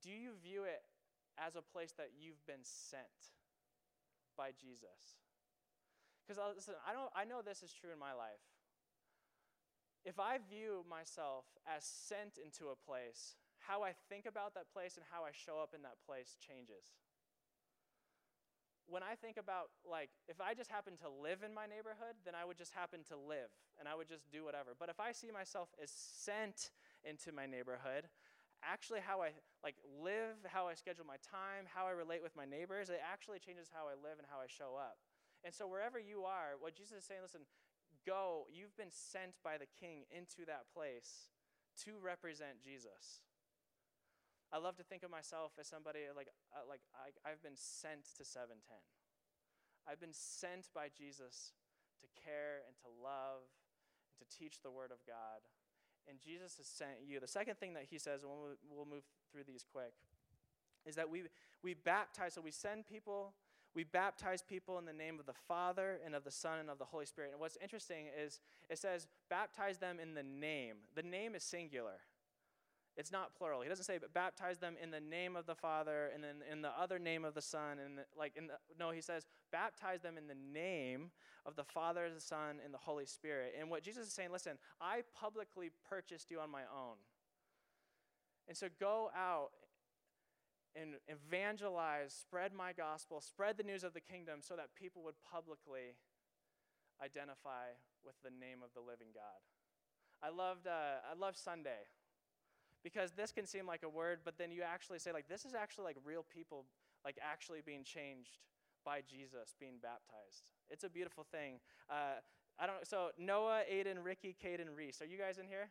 do 0.04 0.12
you 0.12 0.32
view 0.44 0.64
it 0.66 0.84
as 1.44 1.56
a 1.56 1.62
place 1.62 1.94
that 1.98 2.10
you've 2.20 2.46
been 2.46 2.62
sent? 2.62 3.34
By 4.38 4.52
Jesus. 4.56 5.20
Because 6.24 6.40
uh, 6.40 6.56
listen, 6.56 6.76
I, 6.88 6.94
don't, 6.94 7.12
I 7.16 7.26
know 7.26 7.44
this 7.44 7.64
is 7.64 7.74
true 7.74 7.92
in 7.92 8.00
my 8.00 8.14
life. 8.14 8.42
If 10.06 10.20
I 10.20 10.40
view 10.40 10.84
myself 10.90 11.46
as 11.64 11.84
sent 11.84 12.36
into 12.36 12.72
a 12.72 12.80
place, 12.80 13.36
how 13.60 13.84
I 13.84 13.96
think 14.10 14.26
about 14.26 14.54
that 14.56 14.72
place 14.72 14.96
and 15.00 15.06
how 15.08 15.24
I 15.24 15.32
show 15.32 15.60
up 15.64 15.72
in 15.72 15.84
that 15.84 16.00
place 16.04 16.36
changes. 16.40 16.92
When 18.84 19.00
I 19.00 19.16
think 19.16 19.40
about, 19.40 19.72
like, 19.88 20.12
if 20.28 20.44
I 20.44 20.54
just 20.54 20.70
happen 20.70 21.00
to 21.00 21.08
live 21.08 21.40
in 21.40 21.56
my 21.56 21.64
neighborhood, 21.72 22.20
then 22.28 22.36
I 22.36 22.44
would 22.44 22.60
just 22.60 22.76
happen 22.76 23.00
to 23.08 23.16
live 23.16 23.48
and 23.80 23.88
I 23.88 23.96
would 23.96 24.12
just 24.12 24.28
do 24.28 24.44
whatever. 24.44 24.76
But 24.76 24.92
if 24.92 25.00
I 25.00 25.16
see 25.16 25.32
myself 25.32 25.72
as 25.82 25.90
sent 25.90 26.72
into 27.08 27.32
my 27.32 27.48
neighborhood, 27.48 28.12
actually 28.64 29.00
how 29.00 29.22
I 29.22 29.36
like 29.64 29.76
live, 30.02 30.40
how 30.48 30.68
I 30.68 30.76
schedule 30.76 31.06
my 31.06 31.20
time, 31.24 31.68
how 31.68 31.86
I 31.86 31.92
relate 31.92 32.24
with 32.24 32.36
my 32.36 32.46
neighbors, 32.46 32.90
it 32.90 33.00
actually 33.00 33.40
changes 33.40 33.72
how 33.72 33.88
I 33.88 33.96
live 33.96 34.20
and 34.20 34.28
how 34.28 34.40
I 34.40 34.48
show 34.48 34.76
up. 34.76 34.98
And 35.44 35.54
so 35.54 35.68
wherever 35.68 36.00
you 36.00 36.24
are, 36.24 36.56
what 36.60 36.76
Jesus 36.76 37.04
is 37.04 37.06
saying, 37.06 37.24
listen, 37.24 37.44
go, 38.08 38.48
you've 38.52 38.76
been 38.76 38.92
sent 38.92 39.36
by 39.44 39.60
the 39.60 39.68
king 39.68 40.08
into 40.12 40.48
that 40.48 40.72
place 40.72 41.32
to 41.84 42.00
represent 42.00 42.64
Jesus. 42.64 43.24
I 44.54 44.62
love 44.62 44.78
to 44.78 44.86
think 44.86 45.02
of 45.02 45.10
myself 45.10 45.58
as 45.58 45.66
somebody 45.66 46.06
like 46.16 46.30
uh, 46.54 46.62
like 46.70 46.86
I, 46.94 47.10
I've 47.26 47.42
been 47.42 47.58
sent 47.58 48.06
to 48.18 48.24
710. 48.24 48.62
I've 49.90 50.00
been 50.00 50.14
sent 50.14 50.70
by 50.72 50.94
Jesus 50.94 51.58
to 52.00 52.08
care 52.14 52.62
and 52.70 52.78
to 52.86 52.88
love 53.02 53.50
and 54.06 54.16
to 54.22 54.26
teach 54.30 54.62
the 54.62 54.72
Word 54.72 54.94
of 54.94 55.02
God. 55.10 55.42
And 56.10 56.20
Jesus 56.20 56.58
has 56.58 56.68
sent 56.68 57.08
you. 57.08 57.20
The 57.20 57.28
second 57.28 57.58
thing 57.60 57.74
that 57.74 57.86
he 57.90 57.98
says, 57.98 58.24
and 58.24 58.32
we'll, 58.32 58.58
we'll 58.70 58.86
move 58.86 59.04
through 59.32 59.44
these 59.48 59.64
quick, 59.72 59.94
is 60.86 60.96
that 60.96 61.10
we, 61.10 61.24
we 61.64 61.74
baptize, 61.74 62.34
so 62.34 62.42
we 62.42 62.52
send 62.52 62.86
people, 62.88 63.34
we 63.74 63.84
baptize 63.84 64.42
people 64.42 64.78
in 64.80 64.86
the 64.86 64.94
name 64.94 65.20
of 65.20 65.26
the 65.26 65.34
Father 65.48 66.00
and 66.06 66.14
of 66.14 66.24
the 66.24 66.32
Son 66.32 66.60
and 66.60 66.70
of 66.70 66.78
the 66.78 66.86
Holy 66.86 67.06
Spirit. 67.06 67.32
And 67.32 67.40
what's 67.40 67.58
interesting 67.62 68.06
is 68.22 68.42
it 68.70 68.78
says, 68.78 69.08
baptize 69.30 69.78
them 69.78 69.98
in 70.00 70.14
the 70.14 70.24
name. 70.24 70.76
The 70.96 71.04
name 71.04 71.36
is 71.36 71.44
singular. 71.44 72.00
It's 72.96 73.12
not 73.12 73.36
plural. 73.36 73.62
He 73.62 73.70
doesn't 73.70 73.86
say, 73.86 73.98
but 73.98 74.14
baptize 74.14 74.60
them 74.60 74.76
in 74.82 74.92
the 74.92 75.00
name 75.00 75.36
of 75.36 75.48
the 75.48 75.56
Father 75.56 76.12
and 76.14 76.24
then 76.24 76.44
in 76.50 76.62
the 76.62 76.70
other 76.80 77.00
name 77.00 77.26
of 77.26 77.34
the 77.34 77.42
Son. 77.42 77.80
And 77.84 77.98
the, 77.98 78.04
like 78.18 78.34
in 78.36 78.48
the, 78.48 78.54
no, 78.80 78.92
he 78.92 79.02
says, 79.02 79.26
baptize 79.52 80.02
them 80.02 80.18
in 80.18 80.28
the 80.28 80.36
name 80.36 81.10
of 81.46 81.56
the 81.56 81.64
Father, 81.64 82.08
the 82.14 82.22
Son, 82.22 82.58
and 82.64 82.74
the 82.74 82.78
Holy 82.78 83.08
Spirit. 83.08 83.56
And 83.60 83.70
what 83.70 83.82
Jesus 83.82 84.08
is 84.08 84.14
saying, 84.14 84.32
listen, 84.32 84.58
I 84.80 85.02
publicly 85.20 85.72
purchased 85.90 86.30
you 86.30 86.40
on 86.40 86.52
my 86.52 86.62
own. 86.62 86.98
And 88.48 88.56
so 88.56 88.68
go 88.80 89.10
out 89.16 89.50
and 90.76 90.96
evangelize, 91.08 92.14
spread 92.14 92.54
my 92.54 92.74
gospel, 92.74 93.22
spread 93.22 93.58
the 93.58 93.64
news 93.64 93.84
of 93.84 93.94
the 93.94 94.02
kingdom 94.02 94.40
so 94.42 94.56
that 94.56 94.70
people 94.76 95.02
would 95.04 95.16
publicly 95.32 95.98
identify 97.04 97.74
with 98.06 98.16
the 98.24 98.30
name 98.30 98.60
of 98.64 98.70
the 98.76 98.82
living 98.82 99.10
God. 99.14 99.42
I 100.22 100.30
loved, 100.30 100.68
uh, 100.68 101.02
I 101.10 101.18
love 101.18 101.36
Sunday 101.36 101.90
because 102.84 103.12
this 103.12 103.32
can 103.32 103.46
seem 103.46 103.66
like 103.66 103.84
a 103.84 103.90
word, 103.90 104.20
but 104.26 104.38
then 104.38 104.52
you 104.52 104.62
actually 104.62 105.00
say 105.00 105.12
like 105.12 105.28
this 105.28 105.46
is 105.46 105.54
actually 105.54 105.86
like 105.86 105.98
real 106.04 106.26
people 106.34 106.66
like 107.06 107.18
actually 107.22 107.62
being 107.66 107.84
changed 107.84 108.40
by 108.86 109.02
Jesus, 109.08 109.56
being 109.60 109.80
baptized. 109.82 110.44
It's 110.70 110.84
a 110.84 110.90
beautiful 110.90 111.26
thing. 111.32 111.60
Uh, 111.90 112.20
I 112.60 112.68
don't. 112.68 112.86
So 112.86 113.10
Noah, 113.18 113.62
Aiden, 113.72 114.04
Ricky, 114.04 114.36
Caden, 114.36 114.76
Reese. 114.76 115.02
Are 115.02 115.06
you 115.06 115.18
guys 115.18 115.38
in 115.38 115.48
here? 115.48 115.70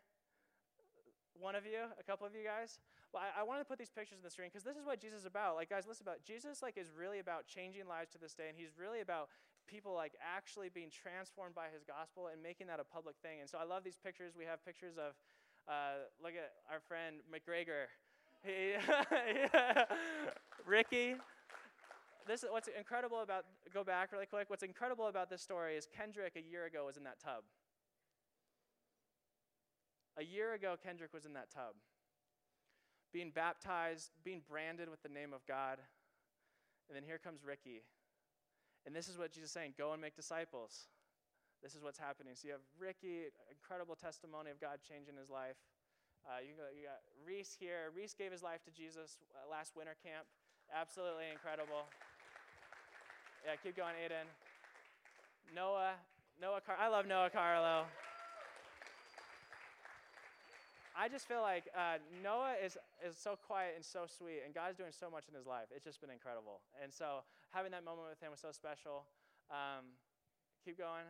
One 1.39 1.57
of 1.57 1.65
you, 1.65 1.89
a 1.99 2.03
couple 2.03 2.27
of 2.27 2.35
you 2.35 2.45
guys. 2.45 2.79
Well, 3.13 3.23
I, 3.25 3.41
I 3.41 3.43
wanted 3.43 3.61
to 3.61 3.69
put 3.69 3.79
these 3.79 3.91
pictures 3.91 4.19
in 4.19 4.25
the 4.25 4.31
screen 4.31 4.49
because 4.49 4.65
this 4.65 4.77
is 4.77 4.85
what 4.85 5.01
Jesus 5.01 5.21
is 5.21 5.27
about. 5.27 5.57
Like, 5.57 5.69
guys, 5.69 5.85
listen 5.89 6.05
about 6.05 6.23
Jesus. 6.25 6.63
Like, 6.63 6.77
is 6.77 6.93
really 6.93 7.21
about 7.21 7.47
changing 7.47 7.89
lives 7.89 8.13
to 8.13 8.19
this 8.19 8.35
day, 8.35 8.49
and 8.49 8.57
he's 8.57 8.73
really 8.77 9.01
about 9.01 9.29
people 9.67 9.95
like 9.95 10.13
actually 10.21 10.69
being 10.69 10.91
transformed 10.91 11.55
by 11.55 11.73
his 11.73 11.85
gospel 11.85 12.29
and 12.29 12.43
making 12.43 12.67
that 12.67 12.81
a 12.81 12.85
public 12.85 13.17
thing. 13.23 13.41
And 13.41 13.49
so 13.49 13.59
I 13.59 13.65
love 13.65 13.85
these 13.85 13.97
pictures. 13.97 14.35
We 14.37 14.45
have 14.45 14.65
pictures 14.65 14.99
of 14.99 15.15
uh, 15.69 16.09
look 16.23 16.33
at 16.33 16.53
our 16.71 16.81
friend 16.81 17.17
McGregor. 17.31 17.87
Ricky. 20.67 21.15
This 22.27 22.43
is 22.43 22.49
what's 22.51 22.69
incredible 22.77 23.21
about, 23.21 23.45
go 23.73 23.85
back 23.85 24.13
really 24.13 24.27
quick. 24.27 24.49
What's 24.49 24.63
incredible 24.63 25.09
about 25.09 25.31
this 25.31 25.43
story 25.43 25.77
is 25.77 25.87
Kendrick 25.97 26.35
a 26.37 26.43
year 26.43 26.67
ago 26.67 26.87
was 26.87 26.97
in 26.97 27.05
that 27.05 27.19
tub. 27.21 27.43
A 30.19 30.25
year 30.25 30.55
ago, 30.55 30.77
Kendrick 30.83 31.13
was 31.13 31.25
in 31.25 31.33
that 31.35 31.51
tub, 31.51 31.75
being 33.13 33.31
baptized, 33.35 34.11
being 34.25 34.43
branded 34.49 34.91
with 34.91 35.03
the 35.03 35.09
name 35.09 35.33
of 35.33 35.45
God. 35.47 35.79
And 36.89 36.97
then 36.97 37.03
here 37.03 37.19
comes 37.19 37.45
Ricky. 37.45 37.83
And 38.85 38.95
this 38.95 39.09
is 39.09 39.17
what 39.17 39.33
Jesus 39.33 39.49
is 39.49 39.55
saying 39.55 39.75
go 39.79 39.93
and 39.93 40.03
make 40.03 40.15
disciples 40.15 40.89
this 41.63 41.79
is 41.79 41.83
what's 41.83 41.99
happening. 41.99 42.35
So 42.35 42.51
you 42.51 42.55
have 42.59 42.67
Ricky, 42.75 43.31
incredible 43.47 43.95
testimony 43.95 44.51
of 44.51 44.59
God 44.59 44.83
changing 44.83 45.15
his 45.15 45.31
life. 45.31 45.57
Uh, 46.27 46.43
you, 46.43 46.59
got, 46.59 46.75
you, 46.75 46.87
got, 46.87 47.03
Reese 47.23 47.55
here. 47.59 47.95
Reese 47.95 48.15
gave 48.15 48.31
his 48.31 48.43
life 48.43 48.63
to 48.67 48.71
Jesus 48.75 49.23
uh, 49.35 49.47
last 49.51 49.75
winter 49.75 49.95
camp. 50.03 50.27
Absolutely 50.71 51.31
incredible. 51.31 51.87
Yeah, 53.47 53.59
keep 53.63 53.77
going, 53.77 53.95
Aiden. 53.99 54.27
Noah, 55.55 55.99
Noah 56.41 56.61
Car- 56.63 56.79
I 56.79 56.89
love 56.89 57.07
Noah 57.07 57.31
Carlo. 57.31 57.87
I 60.95 61.09
just 61.09 61.27
feel 61.27 61.41
like 61.41 61.67
uh, 61.75 61.99
Noah 62.23 62.55
is, 62.63 62.77
is 63.01 63.17
so 63.17 63.35
quiet 63.35 63.75
and 63.75 63.85
so 63.85 64.05
sweet, 64.07 64.43
and 64.45 64.55
God's 64.55 64.77
doing 64.77 64.93
so 64.93 65.11
much 65.11 65.25
in 65.27 65.35
his 65.35 65.47
life. 65.47 65.67
It's 65.75 65.85
just 65.85 66.01
been 66.01 66.11
incredible. 66.11 66.61
And 66.83 66.93
so 66.93 67.25
having 67.51 67.73
that 67.73 67.85
moment 67.85 68.09
with 68.11 68.21
him 68.21 68.31
was 68.31 68.41
so 68.41 68.53
special. 68.53 69.09
Um, 69.51 69.97
keep 70.65 70.79
going. 70.79 71.09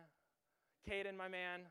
Caden, 0.89 1.17
my 1.17 1.27
man. 1.27 1.61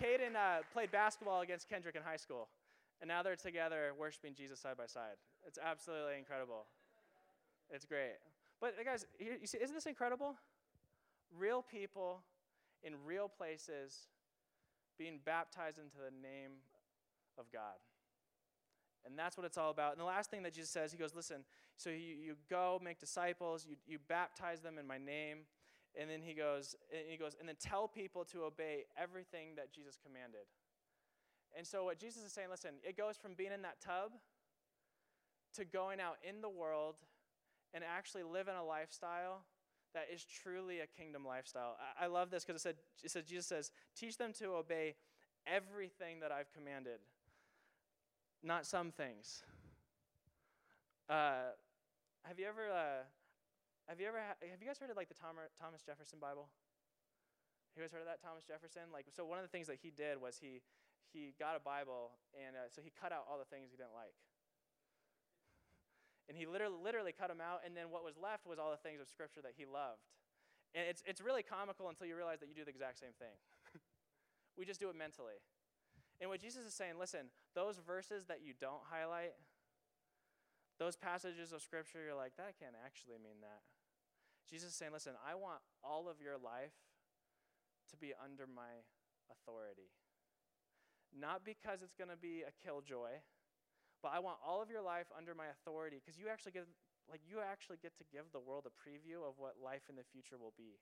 Caden 0.00 0.36
uh, 0.36 0.62
played 0.72 0.90
basketball 0.90 1.40
against 1.42 1.68
Kendrick 1.68 1.96
in 1.96 2.02
high 2.02 2.16
school, 2.16 2.48
and 3.00 3.08
now 3.08 3.22
they're 3.22 3.36
together 3.36 3.92
worshiping 3.98 4.34
Jesus 4.34 4.60
side 4.60 4.76
by 4.76 4.86
side. 4.86 5.16
It's 5.46 5.58
absolutely 5.62 6.18
incredible. 6.18 6.66
It's 7.70 7.84
great. 7.84 8.16
But 8.60 8.74
guys, 8.84 9.06
you 9.18 9.46
see, 9.46 9.58
isn't 9.58 9.74
this 9.74 9.86
incredible? 9.86 10.36
Real 11.38 11.62
people 11.62 12.20
in 12.82 12.94
real 13.04 13.28
places 13.28 14.08
being 14.98 15.20
baptized 15.24 15.78
into 15.78 15.96
the 15.96 16.10
name 16.10 16.52
of 17.38 17.50
God. 17.52 17.78
And 19.06 19.18
that's 19.18 19.36
what 19.36 19.46
it's 19.46 19.56
all 19.56 19.70
about. 19.70 19.92
And 19.92 20.00
the 20.00 20.04
last 20.04 20.30
thing 20.30 20.42
that 20.42 20.52
Jesus 20.52 20.70
says, 20.70 20.92
he 20.92 20.98
goes, 20.98 21.14
listen, 21.14 21.44
so 21.76 21.88
you, 21.88 22.16
you 22.22 22.36
go 22.50 22.78
make 22.82 22.98
disciples, 22.98 23.66
you, 23.68 23.76
you 23.86 23.98
baptize 24.08 24.60
them 24.60 24.76
in 24.78 24.86
my 24.86 24.98
name. 24.98 25.38
And 25.98 26.08
then 26.08 26.20
he 26.22 26.34
goes, 26.34 26.76
and 26.92 27.02
he 27.08 27.16
goes, 27.16 27.34
and 27.38 27.48
then 27.48 27.56
tell 27.60 27.88
people 27.88 28.24
to 28.26 28.44
obey 28.44 28.84
everything 28.96 29.56
that 29.56 29.72
Jesus 29.72 29.98
commanded. 30.02 30.46
And 31.56 31.66
so 31.66 31.84
what 31.84 31.98
Jesus 31.98 32.22
is 32.24 32.32
saying, 32.32 32.48
listen, 32.50 32.74
it 32.84 32.96
goes 32.96 33.16
from 33.16 33.34
being 33.34 33.52
in 33.52 33.62
that 33.62 33.80
tub 33.80 34.12
to 35.54 35.64
going 35.64 36.00
out 36.00 36.16
in 36.22 36.40
the 36.40 36.48
world 36.48 36.94
and 37.74 37.82
actually 37.82 38.22
living 38.22 38.54
a 38.54 38.64
lifestyle 38.64 39.42
that 39.94 40.06
is 40.12 40.24
truly 40.24 40.78
a 40.80 40.86
kingdom 40.86 41.24
lifestyle. 41.26 41.76
I, 42.00 42.04
I 42.04 42.06
love 42.06 42.30
this 42.30 42.44
because 42.44 42.60
it 42.60 42.62
said, 42.62 42.76
it 43.02 43.10
says, 43.10 43.24
Jesus 43.24 43.46
says, 43.46 43.72
teach 43.96 44.16
them 44.16 44.32
to 44.34 44.54
obey 44.54 44.94
everything 45.46 46.20
that 46.20 46.30
I've 46.30 46.52
commanded, 46.52 47.00
not 48.42 48.66
some 48.66 48.92
things. 48.92 49.42
Uh, 51.08 51.50
have 52.22 52.38
you 52.38 52.46
ever 52.46 52.70
uh, 52.70 53.02
have 53.90 53.98
you 53.98 54.06
ever 54.06 54.22
ha- 54.22 54.38
have 54.38 54.62
you 54.62 54.70
guys 54.70 54.78
heard 54.78 54.94
of 54.94 54.94
like 54.94 55.10
the 55.10 55.18
Tom- 55.18 55.50
Thomas 55.58 55.82
Jefferson 55.82 56.22
Bible? 56.22 56.46
You 57.74 57.82
guys 57.82 57.90
heard 57.90 58.06
of 58.06 58.06
that 58.06 58.22
Thomas 58.22 58.46
Jefferson? 58.46 58.94
Like, 58.94 59.10
so 59.10 59.26
one 59.26 59.42
of 59.42 59.42
the 59.42 59.50
things 59.50 59.66
that 59.66 59.82
he 59.82 59.90
did 59.90 60.22
was 60.22 60.38
he 60.38 60.62
he 61.10 61.34
got 61.42 61.58
a 61.58 61.62
Bible 61.62 62.14
and 62.30 62.54
uh, 62.54 62.70
so 62.70 62.78
he 62.78 62.94
cut 62.94 63.10
out 63.10 63.26
all 63.26 63.34
the 63.34 63.50
things 63.50 63.74
he 63.74 63.76
didn't 63.76 63.98
like. 63.98 64.14
And 66.30 66.38
he 66.38 66.46
literally 66.46 66.78
literally 66.78 67.10
cut 67.10 67.34
them 67.34 67.42
out, 67.42 67.66
and 67.66 67.74
then 67.74 67.90
what 67.90 68.06
was 68.06 68.14
left 68.14 68.46
was 68.46 68.62
all 68.62 68.70
the 68.70 68.78
things 68.78 69.02
of 69.02 69.10
Scripture 69.10 69.42
that 69.42 69.58
he 69.58 69.66
loved. 69.66 70.06
And 70.70 70.86
it's 70.86 71.02
it's 71.02 71.18
really 71.18 71.42
comical 71.42 71.90
until 71.90 72.06
you 72.06 72.14
realize 72.14 72.38
that 72.38 72.46
you 72.46 72.54
do 72.54 72.62
the 72.62 72.70
exact 72.70 73.02
same 73.02 73.18
thing. 73.18 73.34
we 74.54 74.62
just 74.62 74.78
do 74.78 74.86
it 74.86 74.94
mentally. 74.94 75.42
And 76.22 76.30
what 76.30 76.38
Jesus 76.38 76.62
is 76.62 76.78
saying, 76.78 76.94
listen, 76.94 77.34
those 77.58 77.82
verses 77.82 78.30
that 78.30 78.38
you 78.38 78.54
don't 78.54 78.86
highlight, 78.86 79.34
those 80.78 80.94
passages 80.94 81.50
of 81.50 81.58
Scripture, 81.58 81.98
you're 82.06 82.14
like, 82.14 82.38
that 82.38 82.54
can't 82.54 82.78
actually 82.86 83.18
mean 83.18 83.42
that. 83.42 83.66
Jesus 84.50 84.74
is 84.74 84.76
saying, 84.76 84.90
listen, 84.92 85.14
I 85.22 85.38
want 85.38 85.62
all 85.86 86.10
of 86.10 86.18
your 86.18 86.34
life 86.34 86.74
to 87.90 87.96
be 87.96 88.10
under 88.18 88.50
my 88.50 88.82
authority. 89.30 89.94
Not 91.14 91.46
because 91.46 91.82
it's 91.86 91.94
going 91.94 92.10
to 92.10 92.18
be 92.18 92.42
a 92.42 92.50
killjoy, 92.58 93.22
but 94.02 94.10
I 94.10 94.18
want 94.18 94.42
all 94.42 94.62
of 94.62 94.70
your 94.70 94.82
life 94.82 95.06
under 95.14 95.34
my 95.34 95.46
authority 95.54 96.02
because 96.02 96.18
you 96.18 96.26
actually 96.26 96.52
get 96.52 96.66
like 97.10 97.26
you 97.26 97.42
actually 97.42 97.82
get 97.82 97.98
to 97.98 98.06
give 98.06 98.30
the 98.30 98.38
world 98.38 98.70
a 98.70 98.74
preview 98.78 99.26
of 99.26 99.34
what 99.34 99.58
life 99.58 99.90
in 99.90 99.98
the 99.98 100.06
future 100.06 100.38
will 100.38 100.54
be. 100.54 100.78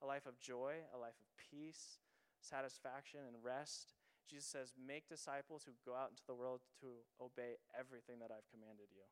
A 0.00 0.06
life 0.08 0.24
of 0.24 0.40
joy, 0.40 0.80
a 0.94 0.96
life 0.96 1.20
of 1.20 1.28
peace, 1.36 2.00
satisfaction 2.40 3.20
and 3.28 3.44
rest. 3.44 3.92
Jesus 4.24 4.48
says, 4.48 4.72
"Make 4.72 5.06
disciples 5.08 5.68
who 5.68 5.76
go 5.84 5.92
out 5.92 6.08
into 6.08 6.24
the 6.24 6.34
world 6.34 6.64
to 6.80 7.04
obey 7.20 7.60
everything 7.76 8.20
that 8.20 8.32
I've 8.32 8.48
commanded 8.48 8.88
you." 8.90 9.04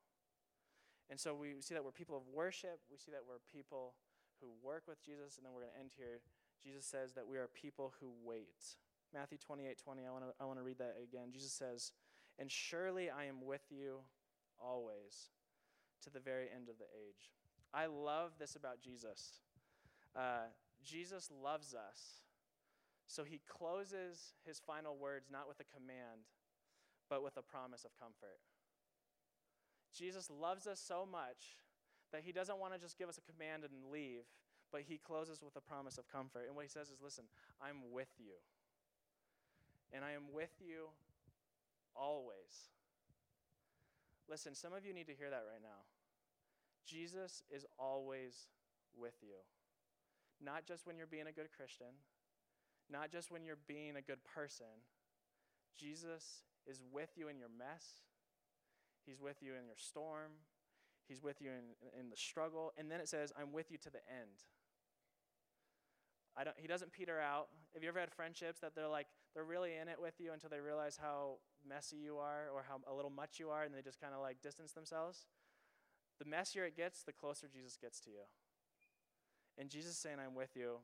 And 1.09 1.19
so 1.19 1.33
we 1.33 1.55
see 1.59 1.73
that 1.73 1.83
we're 1.83 1.91
people 1.91 2.15
of 2.15 2.23
worship. 2.31 2.79
We 2.91 2.97
see 2.97 3.11
that 3.11 3.21
we're 3.27 3.41
people 3.51 3.93
who 4.41 4.47
work 4.63 4.83
with 4.87 5.03
Jesus. 5.03 5.37
And 5.37 5.45
then 5.45 5.53
we're 5.53 5.61
going 5.61 5.73
to 5.73 5.79
end 5.79 5.91
here. 5.97 6.21
Jesus 6.63 6.85
says 6.85 7.13
that 7.13 7.27
we 7.27 7.37
are 7.37 7.47
people 7.47 7.93
who 7.99 8.11
wait. 8.23 8.77
Matthew 9.13 9.37
28 9.37 9.79
20, 9.83 10.05
I 10.05 10.11
want 10.11 10.23
to 10.25 10.31
I 10.39 10.45
wanna 10.45 10.61
read 10.61 10.77
that 10.77 10.95
again. 11.01 11.29
Jesus 11.31 11.51
says, 11.51 11.93
And 12.37 12.51
surely 12.51 13.09
I 13.09 13.25
am 13.25 13.41
with 13.43 13.63
you 13.69 14.01
always 14.59 15.31
to 16.03 16.09
the 16.09 16.19
very 16.19 16.47
end 16.53 16.69
of 16.69 16.77
the 16.77 16.85
age. 16.85 17.31
I 17.73 17.87
love 17.87 18.33
this 18.39 18.55
about 18.55 18.81
Jesus. 18.81 19.41
Uh, 20.15 20.49
Jesus 20.83 21.29
loves 21.43 21.73
us. 21.73 22.21
So 23.07 23.23
he 23.23 23.41
closes 23.47 24.33
his 24.45 24.59
final 24.59 24.95
words 24.95 25.29
not 25.31 25.47
with 25.47 25.59
a 25.59 25.65
command, 25.75 26.29
but 27.09 27.23
with 27.23 27.37
a 27.37 27.41
promise 27.41 27.83
of 27.83 27.91
comfort. 27.99 28.37
Jesus 29.95 30.29
loves 30.29 30.67
us 30.67 30.79
so 30.79 31.07
much 31.09 31.57
that 32.11 32.21
he 32.25 32.31
doesn't 32.31 32.59
want 32.59 32.73
to 32.73 32.79
just 32.79 32.97
give 32.97 33.09
us 33.09 33.17
a 33.17 33.31
command 33.31 33.63
and 33.63 33.91
leave, 33.91 34.23
but 34.71 34.81
he 34.87 34.97
closes 34.97 35.41
with 35.43 35.55
a 35.55 35.61
promise 35.61 35.97
of 35.97 36.07
comfort. 36.07 36.45
And 36.47 36.55
what 36.55 36.65
he 36.65 36.69
says 36.69 36.89
is, 36.89 37.01
Listen, 37.03 37.25
I'm 37.61 37.91
with 37.91 38.09
you. 38.17 38.33
And 39.91 40.05
I 40.05 40.11
am 40.11 40.33
with 40.33 40.53
you 40.59 40.89
always. 41.95 42.69
Listen, 44.29 44.53
some 44.53 44.73
of 44.73 44.85
you 44.85 44.93
need 44.93 45.07
to 45.07 45.15
hear 45.15 45.29
that 45.29 45.43
right 45.51 45.61
now. 45.61 45.85
Jesus 46.85 47.43
is 47.49 47.65
always 47.77 48.47
with 48.95 49.15
you. 49.21 49.37
not 50.41 50.65
just 50.65 50.87
when 50.87 50.97
you're 50.97 51.07
being 51.07 51.27
a 51.27 51.31
good 51.31 51.49
Christian, 51.55 51.91
not 52.89 53.11
just 53.11 53.29
when 53.29 53.43
you're 53.43 53.59
being 53.67 53.95
a 53.97 54.01
good 54.01 54.23
person. 54.23 54.87
Jesus 55.77 56.43
is 56.65 56.81
with 56.91 57.09
you 57.15 57.27
in 57.27 57.37
your 57.37 57.49
mess, 57.49 58.01
He's 59.09 59.19
with 59.19 59.41
you 59.41 59.53
in 59.57 59.65
your 59.65 59.77
storm, 59.77 60.37
He's 61.09 61.23
with 61.23 61.41
you 61.41 61.49
in, 61.49 61.73
in 61.99 62.09
the 62.11 62.15
struggle. 62.15 62.71
And 62.77 62.91
then 62.91 63.01
it 63.01 63.09
says, 63.09 63.33
I'm 63.33 63.51
with 63.51 63.71
you 63.71 63.79
to 63.79 63.89
the 63.89 64.05
end. 64.07 64.45
I 66.37 66.43
don't, 66.43 66.55
he 66.55 66.67
doesn't 66.67 66.93
peter 66.93 67.19
out. 67.19 67.47
Have 67.73 67.81
you 67.81 67.89
ever 67.89 67.99
had 67.99 68.11
friendships 68.11 68.59
that 68.59 68.75
they're 68.75 68.87
like, 68.87 69.07
they're 69.33 69.43
really 69.43 69.71
in 69.81 69.87
it 69.87 69.97
with 69.99 70.13
you 70.19 70.33
until 70.33 70.51
they 70.51 70.59
realize 70.59 70.99
how 71.01 71.41
messy 71.67 71.97
you 71.97 72.17
are 72.17 72.53
or 72.53 72.63
how 72.69 72.79
a 72.85 72.93
little 72.93 73.09
much 73.09 73.39
you 73.39 73.49
are, 73.49 73.63
and 73.63 73.73
they 73.73 73.81
just 73.81 73.99
kind 73.99 74.13
of 74.13 74.21
like 74.21 74.43
distance 74.43 74.71
themselves? 74.73 75.25
The 76.19 76.25
messier 76.25 76.65
it 76.65 76.77
gets, 76.77 77.01
the 77.01 77.11
closer 77.11 77.47
Jesus 77.51 77.75
gets 77.75 77.99
to 78.01 78.11
you. 78.11 78.29
And 79.57 79.67
Jesus 79.69 79.97
saying, 79.97 80.17
I'm 80.23 80.35
with 80.35 80.55
you. 80.55 80.77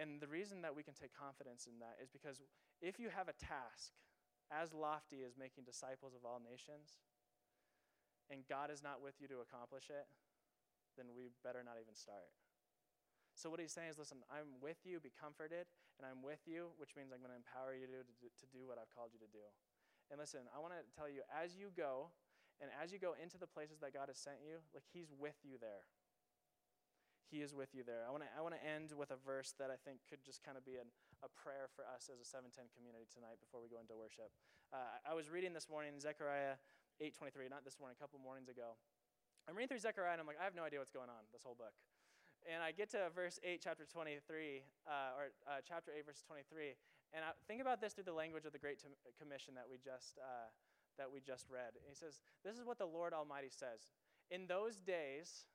And 0.00 0.20
the 0.20 0.26
reason 0.26 0.62
that 0.62 0.74
we 0.74 0.82
can 0.82 0.94
take 0.94 1.12
confidence 1.12 1.68
in 1.70 1.78
that 1.80 1.96
is 2.02 2.08
because 2.08 2.40
if 2.80 2.98
you 2.98 3.10
have 3.14 3.28
a 3.28 3.36
task 3.36 3.92
as 4.50 4.72
lofty 4.72 5.20
as 5.26 5.36
making 5.38 5.64
disciples 5.64 6.14
of 6.14 6.24
all 6.24 6.40
nations, 6.40 6.96
and 8.28 8.44
God 8.48 8.68
is 8.68 8.84
not 8.84 9.00
with 9.00 9.16
you 9.20 9.28
to 9.32 9.40
accomplish 9.40 9.88
it, 9.88 10.06
then 10.96 11.12
we 11.16 11.32
better 11.44 11.64
not 11.64 11.80
even 11.80 11.96
start. 11.96 12.32
So, 13.38 13.46
what 13.48 13.62
he's 13.62 13.70
saying 13.70 13.94
is 13.94 13.98
listen, 13.98 14.20
I'm 14.26 14.58
with 14.58 14.82
you, 14.82 14.98
be 14.98 15.14
comforted, 15.14 15.70
and 15.96 16.02
I'm 16.02 16.26
with 16.26 16.42
you, 16.44 16.74
which 16.74 16.98
means 16.98 17.14
I'm 17.14 17.22
going 17.22 17.30
to 17.30 17.38
empower 17.38 17.70
you 17.70 17.86
to, 17.86 18.02
to, 18.02 18.26
to 18.26 18.46
do 18.50 18.66
what 18.66 18.82
I've 18.82 18.90
called 18.90 19.14
you 19.14 19.22
to 19.22 19.30
do. 19.30 19.46
And 20.10 20.18
listen, 20.18 20.50
I 20.50 20.58
want 20.58 20.74
to 20.74 20.82
tell 20.90 21.06
you, 21.06 21.22
as 21.30 21.54
you 21.54 21.70
go, 21.70 22.10
and 22.58 22.74
as 22.74 22.90
you 22.90 22.98
go 22.98 23.14
into 23.14 23.38
the 23.38 23.46
places 23.46 23.78
that 23.78 23.94
God 23.94 24.10
has 24.10 24.18
sent 24.18 24.42
you, 24.42 24.58
like 24.74 24.82
he's 24.90 25.14
with 25.14 25.38
you 25.46 25.54
there. 25.62 25.86
He 27.28 27.44
is 27.44 27.52
with 27.52 27.76
you 27.76 27.84
there. 27.84 28.08
I 28.08 28.10
want 28.10 28.24
to 28.24 28.30
I 28.32 28.40
want 28.40 28.56
to 28.56 28.62
end 28.64 28.96
with 28.96 29.12
a 29.12 29.20
verse 29.20 29.52
that 29.60 29.68
I 29.68 29.76
think 29.76 30.00
could 30.08 30.24
just 30.24 30.40
kind 30.40 30.56
of 30.56 30.64
be 30.64 30.80
an, 30.80 30.88
a 31.20 31.28
prayer 31.28 31.68
for 31.68 31.84
us 31.84 32.08
as 32.08 32.18
a 32.18 32.26
710 32.26 32.72
community 32.72 33.04
tonight 33.04 33.36
before 33.36 33.60
we 33.60 33.68
go 33.68 33.76
into 33.78 33.92
worship. 33.92 34.32
Uh, 34.72 34.96
I 35.04 35.12
was 35.12 35.28
reading 35.28 35.52
this 35.52 35.68
morning 35.68 36.00
Zechariah 36.00 36.56
8:23, 36.98 37.48
not 37.48 37.64
this 37.64 37.78
morning, 37.78 37.94
a 37.98 38.00
couple 38.02 38.18
mornings 38.18 38.50
ago. 38.50 38.74
I'm 39.46 39.54
reading 39.54 39.70
through 39.70 39.80
Zechariah 39.80 40.18
and 40.18 40.20
I'm 40.20 40.26
like, 40.26 40.36
I 40.40 40.44
have 40.44 40.58
no 40.58 40.66
idea 40.66 40.78
what's 40.82 40.90
going 40.90 41.08
on 41.08 41.24
this 41.32 41.42
whole 41.46 41.54
book. 41.54 41.72
And 42.44 42.62
I 42.62 42.70
get 42.70 42.90
to 42.92 43.10
verse 43.14 43.38
8, 43.42 43.62
chapter 43.62 43.86
23, 43.86 44.62
uh, 44.86 45.16
or 45.16 45.30
uh, 45.46 45.62
chapter 45.66 45.90
8, 45.94 46.06
verse 46.06 46.22
23, 46.26 46.74
and 47.14 47.24
I 47.24 47.32
think 47.46 47.62
about 47.62 47.80
this 47.80 47.94
through 47.94 48.10
the 48.10 48.18
language 48.18 48.44
of 48.44 48.52
the 48.52 48.60
Great 48.60 48.82
Commission 49.16 49.54
that 49.54 49.64
we 49.64 49.78
just 49.78 50.18
uh, 50.18 50.50
that 50.98 51.06
we 51.06 51.22
just 51.22 51.46
read. 51.46 51.78
he 51.86 51.94
says, 51.94 52.20
"This 52.44 52.58
is 52.58 52.66
what 52.66 52.76
the 52.76 52.86
Lord 52.86 53.14
Almighty 53.14 53.50
says: 53.50 53.94
In 54.30 54.46
those 54.46 54.82
days." 54.82 55.46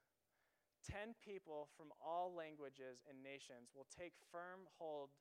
Ten 0.83 1.15
people 1.23 1.71
from 1.79 1.95
all 2.03 2.35
languages 2.35 3.07
and 3.07 3.23
nations 3.23 3.71
will 3.71 3.87
take 3.87 4.11
firm 4.35 4.67
hold 4.75 5.15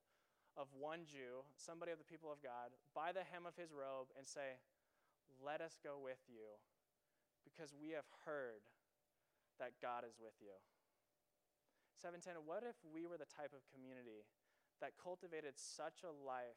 of 0.56 0.66
one 0.74 1.06
Jew, 1.06 1.46
somebody 1.54 1.92
of 1.92 2.02
the 2.02 2.04
people 2.04 2.34
of 2.34 2.42
God, 2.42 2.74
by 2.94 3.12
the 3.12 3.22
hem 3.22 3.46
of 3.46 3.54
his 3.54 3.70
robe 3.70 4.10
and 4.18 4.26
say, 4.26 4.58
let 5.52 5.60
us 5.60 5.76
go 5.84 6.00
with 6.00 6.24
you 6.32 6.56
because 7.44 7.76
we 7.76 7.92
have 7.92 8.08
heard 8.24 8.64
that 9.60 9.76
God 9.84 10.08
is 10.08 10.16
with 10.16 10.32
you. 10.40 10.56
710, 12.00 12.48
what 12.48 12.64
if 12.64 12.80
we 12.88 13.04
were 13.04 13.20
the 13.20 13.28
type 13.28 13.52
of 13.52 13.60
community 13.68 14.24
that 14.80 14.96
cultivated 14.96 15.60
such 15.60 16.00
a 16.08 16.12
life 16.24 16.56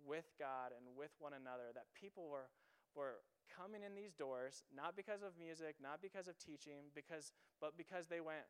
with 0.00 0.32
God 0.40 0.72
and 0.72 0.96
with 0.96 1.12
one 1.20 1.36
another 1.36 1.76
that 1.76 1.92
people 1.92 2.32
were, 2.32 2.48
were 2.96 3.20
coming 3.52 3.84
in 3.84 3.92
these 3.92 4.16
doors, 4.16 4.64
not 4.72 4.96
because 4.96 5.20
of 5.20 5.36
music, 5.36 5.76
not 5.76 6.00
because 6.00 6.24
of 6.24 6.40
teaching, 6.40 6.88
because, 6.96 7.36
but 7.60 7.76
because 7.76 8.08
they 8.08 8.24
went, 8.24 8.48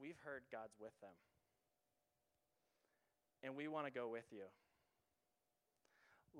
We've 0.00 0.18
heard 0.24 0.42
God's 0.52 0.78
with 0.78 0.94
them. 1.00 1.10
And 3.42 3.56
we 3.56 3.66
want 3.66 3.86
to 3.86 3.92
go 3.92 4.08
with 4.08 4.26
you. 4.30 4.46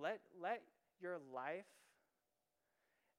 Let, 0.01 0.21
let 0.41 0.63
your 1.01 1.19
life 1.35 1.67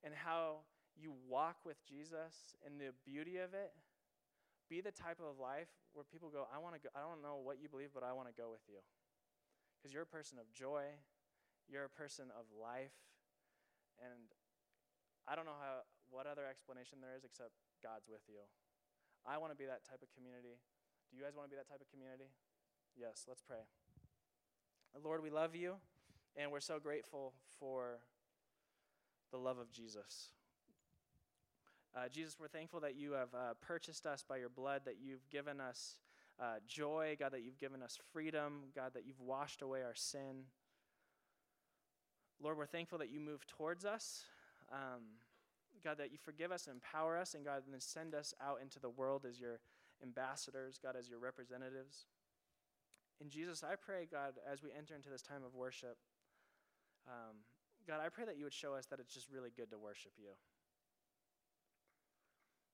and 0.04 0.14
how 0.14 0.66
you 0.96 1.14
walk 1.28 1.64
with 1.66 1.80
Jesus 1.88 2.56
and 2.66 2.80
the 2.80 2.92
beauty 3.08 3.38
of 3.38 3.54
it, 3.54 3.72
be 4.70 4.82
the 4.82 4.94
type 4.94 5.18
of 5.18 5.40
life 5.42 5.72
where 5.94 6.06
people 6.06 6.30
go, 6.30 6.46
I 6.54 6.62
want 6.62 6.78
to 6.78 6.82
go, 6.82 6.94
I 6.94 7.02
don't 7.02 7.26
know 7.26 7.42
what 7.42 7.58
you 7.58 7.68
believe, 7.68 7.90
but 7.94 8.04
I 8.06 8.14
want 8.14 8.30
to 8.30 8.36
go 8.36 8.54
with 8.54 8.62
you. 8.70 8.80
Because 9.80 9.96
you're 9.96 10.06
a 10.06 10.10
person 10.10 10.38
of 10.38 10.46
joy, 10.54 10.86
you're 11.66 11.88
a 11.88 11.92
person 11.92 12.30
of 12.36 12.46
life, 12.54 12.94
and 13.98 14.30
I 15.26 15.34
don't 15.36 15.46
know 15.46 15.58
how 15.58 15.88
what 16.10 16.26
other 16.26 16.44
explanation 16.46 17.00
there 17.02 17.14
is 17.14 17.24
except 17.24 17.54
God's 17.82 18.10
with 18.10 18.26
you. 18.28 18.42
I 19.26 19.38
want 19.38 19.54
to 19.54 19.60
be 19.60 19.66
that 19.70 19.86
type 19.86 20.02
of 20.02 20.10
community. 20.12 20.58
Do 21.10 21.18
you 21.18 21.24
guys 21.24 21.38
want 21.38 21.50
to 21.50 21.54
be 21.54 21.58
that 21.58 21.70
type 21.70 21.82
of 21.82 21.90
community? 21.90 22.34
Yes, 22.98 23.26
let's 23.28 23.42
pray. 23.42 23.66
Lord, 24.98 25.22
we 25.22 25.30
love 25.30 25.56
you, 25.56 25.78
and 26.36 26.52
we're 26.52 26.66
so 26.66 26.80
grateful 26.82 27.34
for 27.60 28.02
the 29.32 29.38
love 29.38 29.58
of 29.58 29.72
Jesus. 29.72 30.30
Uh, 31.96 32.08
Jesus, 32.08 32.38
we're 32.40 32.48
thankful 32.48 32.80
that 32.82 32.96
you 32.96 33.14
have 33.14 33.34
uh, 33.34 33.54
purchased 33.62 34.06
us 34.06 34.24
by 34.28 34.38
your 34.38 34.50
blood, 34.50 34.82
that 34.86 34.98
you've 35.02 35.28
given 35.30 35.60
us 35.60 35.96
uh, 36.40 36.56
joy, 36.68 37.18
God, 37.20 37.32
that 37.32 37.44
you've 37.44 37.60
given 37.60 37.82
us 37.82 37.98
freedom, 38.14 38.66
God, 38.76 38.92
that 38.94 39.06
you've 39.06 39.20
washed 39.20 39.62
away 39.62 39.82
our 39.82 39.96
sin. 39.96 40.46
Lord, 42.42 42.58
we're 42.58 42.66
thankful 42.66 43.00
that 43.00 43.10
you 43.10 43.20
move 43.20 43.46
towards 43.48 43.86
us. 43.86 44.24
Um, 44.72 45.02
God, 45.84 45.98
that 45.98 46.12
you 46.12 46.18
forgive 46.18 46.52
us 46.52 46.68
and 46.68 46.76
empower 46.76 47.18
us, 47.18 47.34
and 47.34 47.46
God, 47.46 47.64
and 47.66 47.74
then 47.74 47.82
send 47.82 48.14
us 48.14 48.34
out 48.42 48.60
into 48.62 48.80
the 48.80 48.90
world 48.90 49.26
as 49.28 49.40
your 49.40 49.60
ambassadors, 50.04 50.80
God, 50.82 50.96
as 50.98 51.10
your 51.10 51.20
representatives. 51.20 52.06
In 53.22 53.30
Jesus, 53.30 53.64
I 53.64 53.76
pray, 53.76 54.08
God, 54.10 54.34
as 54.50 54.64
we 54.64 54.70
enter 54.78 54.96
into 54.96 55.10
this 55.10 55.22
time 55.22 55.44
of 55.46 55.56
worship, 55.56 55.98
um, 57.08 57.38
God, 57.88 58.00
I 58.06 58.10
pray 58.10 58.26
that 58.26 58.38
you 58.38 58.44
would 58.44 58.54
show 58.54 58.74
us 58.76 58.86
that 58.88 59.00
it's 59.00 59.14
just 59.14 59.28
really 59.30 59.50
good 59.56 59.72
to 59.72 59.78
worship 59.78 60.12
you. 60.18 60.32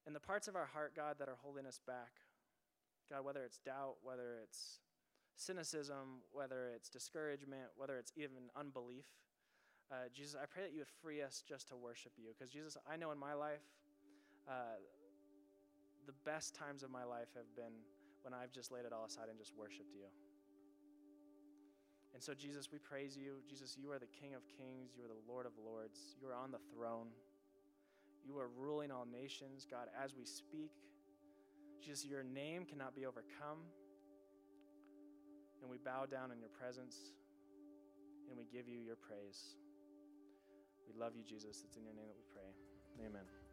And 0.06 0.16
the 0.16 0.20
parts 0.20 0.48
of 0.48 0.56
our 0.56 0.66
heart, 0.66 0.94
God, 0.96 1.16
that 1.20 1.28
are 1.28 1.38
holding 1.42 1.66
us 1.66 1.80
back, 1.86 2.22
God, 3.10 3.24
whether 3.24 3.44
it's 3.44 3.58
doubt, 3.58 3.96
whether 4.04 4.38
it's 4.44 4.80
cynicism, 5.36 6.22
whether 6.32 6.70
it's 6.76 6.90
discouragement, 6.90 7.70
whether 7.76 7.98
it's 7.98 8.12
even 8.16 8.50
unbelief, 8.56 9.06
uh, 9.92 10.10
Jesus, 10.14 10.36
I 10.42 10.46
pray 10.46 10.64
that 10.64 10.74
you 10.74 10.80
would 10.80 10.94
free 11.02 11.22
us 11.22 11.44
just 11.48 11.68
to 11.70 11.76
worship 11.76 12.14
you. 12.18 12.34
Because, 12.34 12.52
Jesus, 12.52 12.78
I 12.90 12.98
know 12.98 13.12
in 13.12 13.20
my 13.20 13.34
life, 13.34 13.62
uh, 14.50 14.82
the 16.08 16.14
best 16.26 16.56
times 16.56 16.82
of 16.82 16.90
my 16.90 17.04
life 17.04 17.30
have 17.36 17.50
been 17.56 17.74
when 18.24 18.34
I've 18.34 18.52
just 18.52 18.72
laid 18.72 18.86
it 18.86 18.94
all 18.94 19.06
aside 19.06 19.30
and 19.30 19.38
just 19.38 19.54
worshiped 19.58 19.94
you. 19.94 20.10
And 22.16 22.24
so, 22.24 22.34
Jesus, 22.34 22.72
we 22.72 22.80
praise 22.80 23.18
you. 23.18 23.44
Jesus, 23.50 23.76
you 23.78 23.92
are 23.92 24.00
the 24.00 24.08
King 24.08 24.34
of 24.36 24.48
kings. 24.48 24.96
You 24.96 25.04
are 25.04 25.12
the 25.12 25.20
Lord 25.28 25.46
of 25.46 25.52
lords. 25.60 26.16
You 26.22 26.30
are 26.30 26.34
on 26.34 26.50
the 26.50 26.64
throne. 26.74 27.08
You 28.26 28.40
are 28.40 28.48
ruling 28.58 28.90
all 28.90 29.06
nations. 29.06 29.68
God, 29.70 29.90
as 30.02 30.16
we 30.16 30.24
speak, 30.24 30.72
Jesus, 31.84 32.06
your 32.06 32.24
name 32.24 32.64
cannot 32.64 32.96
be 32.96 33.06
overcome. 33.06 33.68
And 35.62 35.70
we 35.70 35.78
bow 35.78 36.06
down 36.06 36.32
in 36.32 36.40
your 36.40 36.50
presence 36.58 36.96
and 38.30 38.38
we 38.38 38.46
give 38.46 38.70
you 38.70 38.80
your 38.80 38.96
praise. 38.96 39.58
We 40.88 40.98
love 40.98 41.12
you, 41.18 41.24
Jesus. 41.24 41.64
It's 41.68 41.76
in 41.76 41.84
your 41.84 41.94
name 41.94 42.08
that 42.08 42.16
we 42.16 42.24
pray. 42.34 43.06
Amen. 43.06 43.45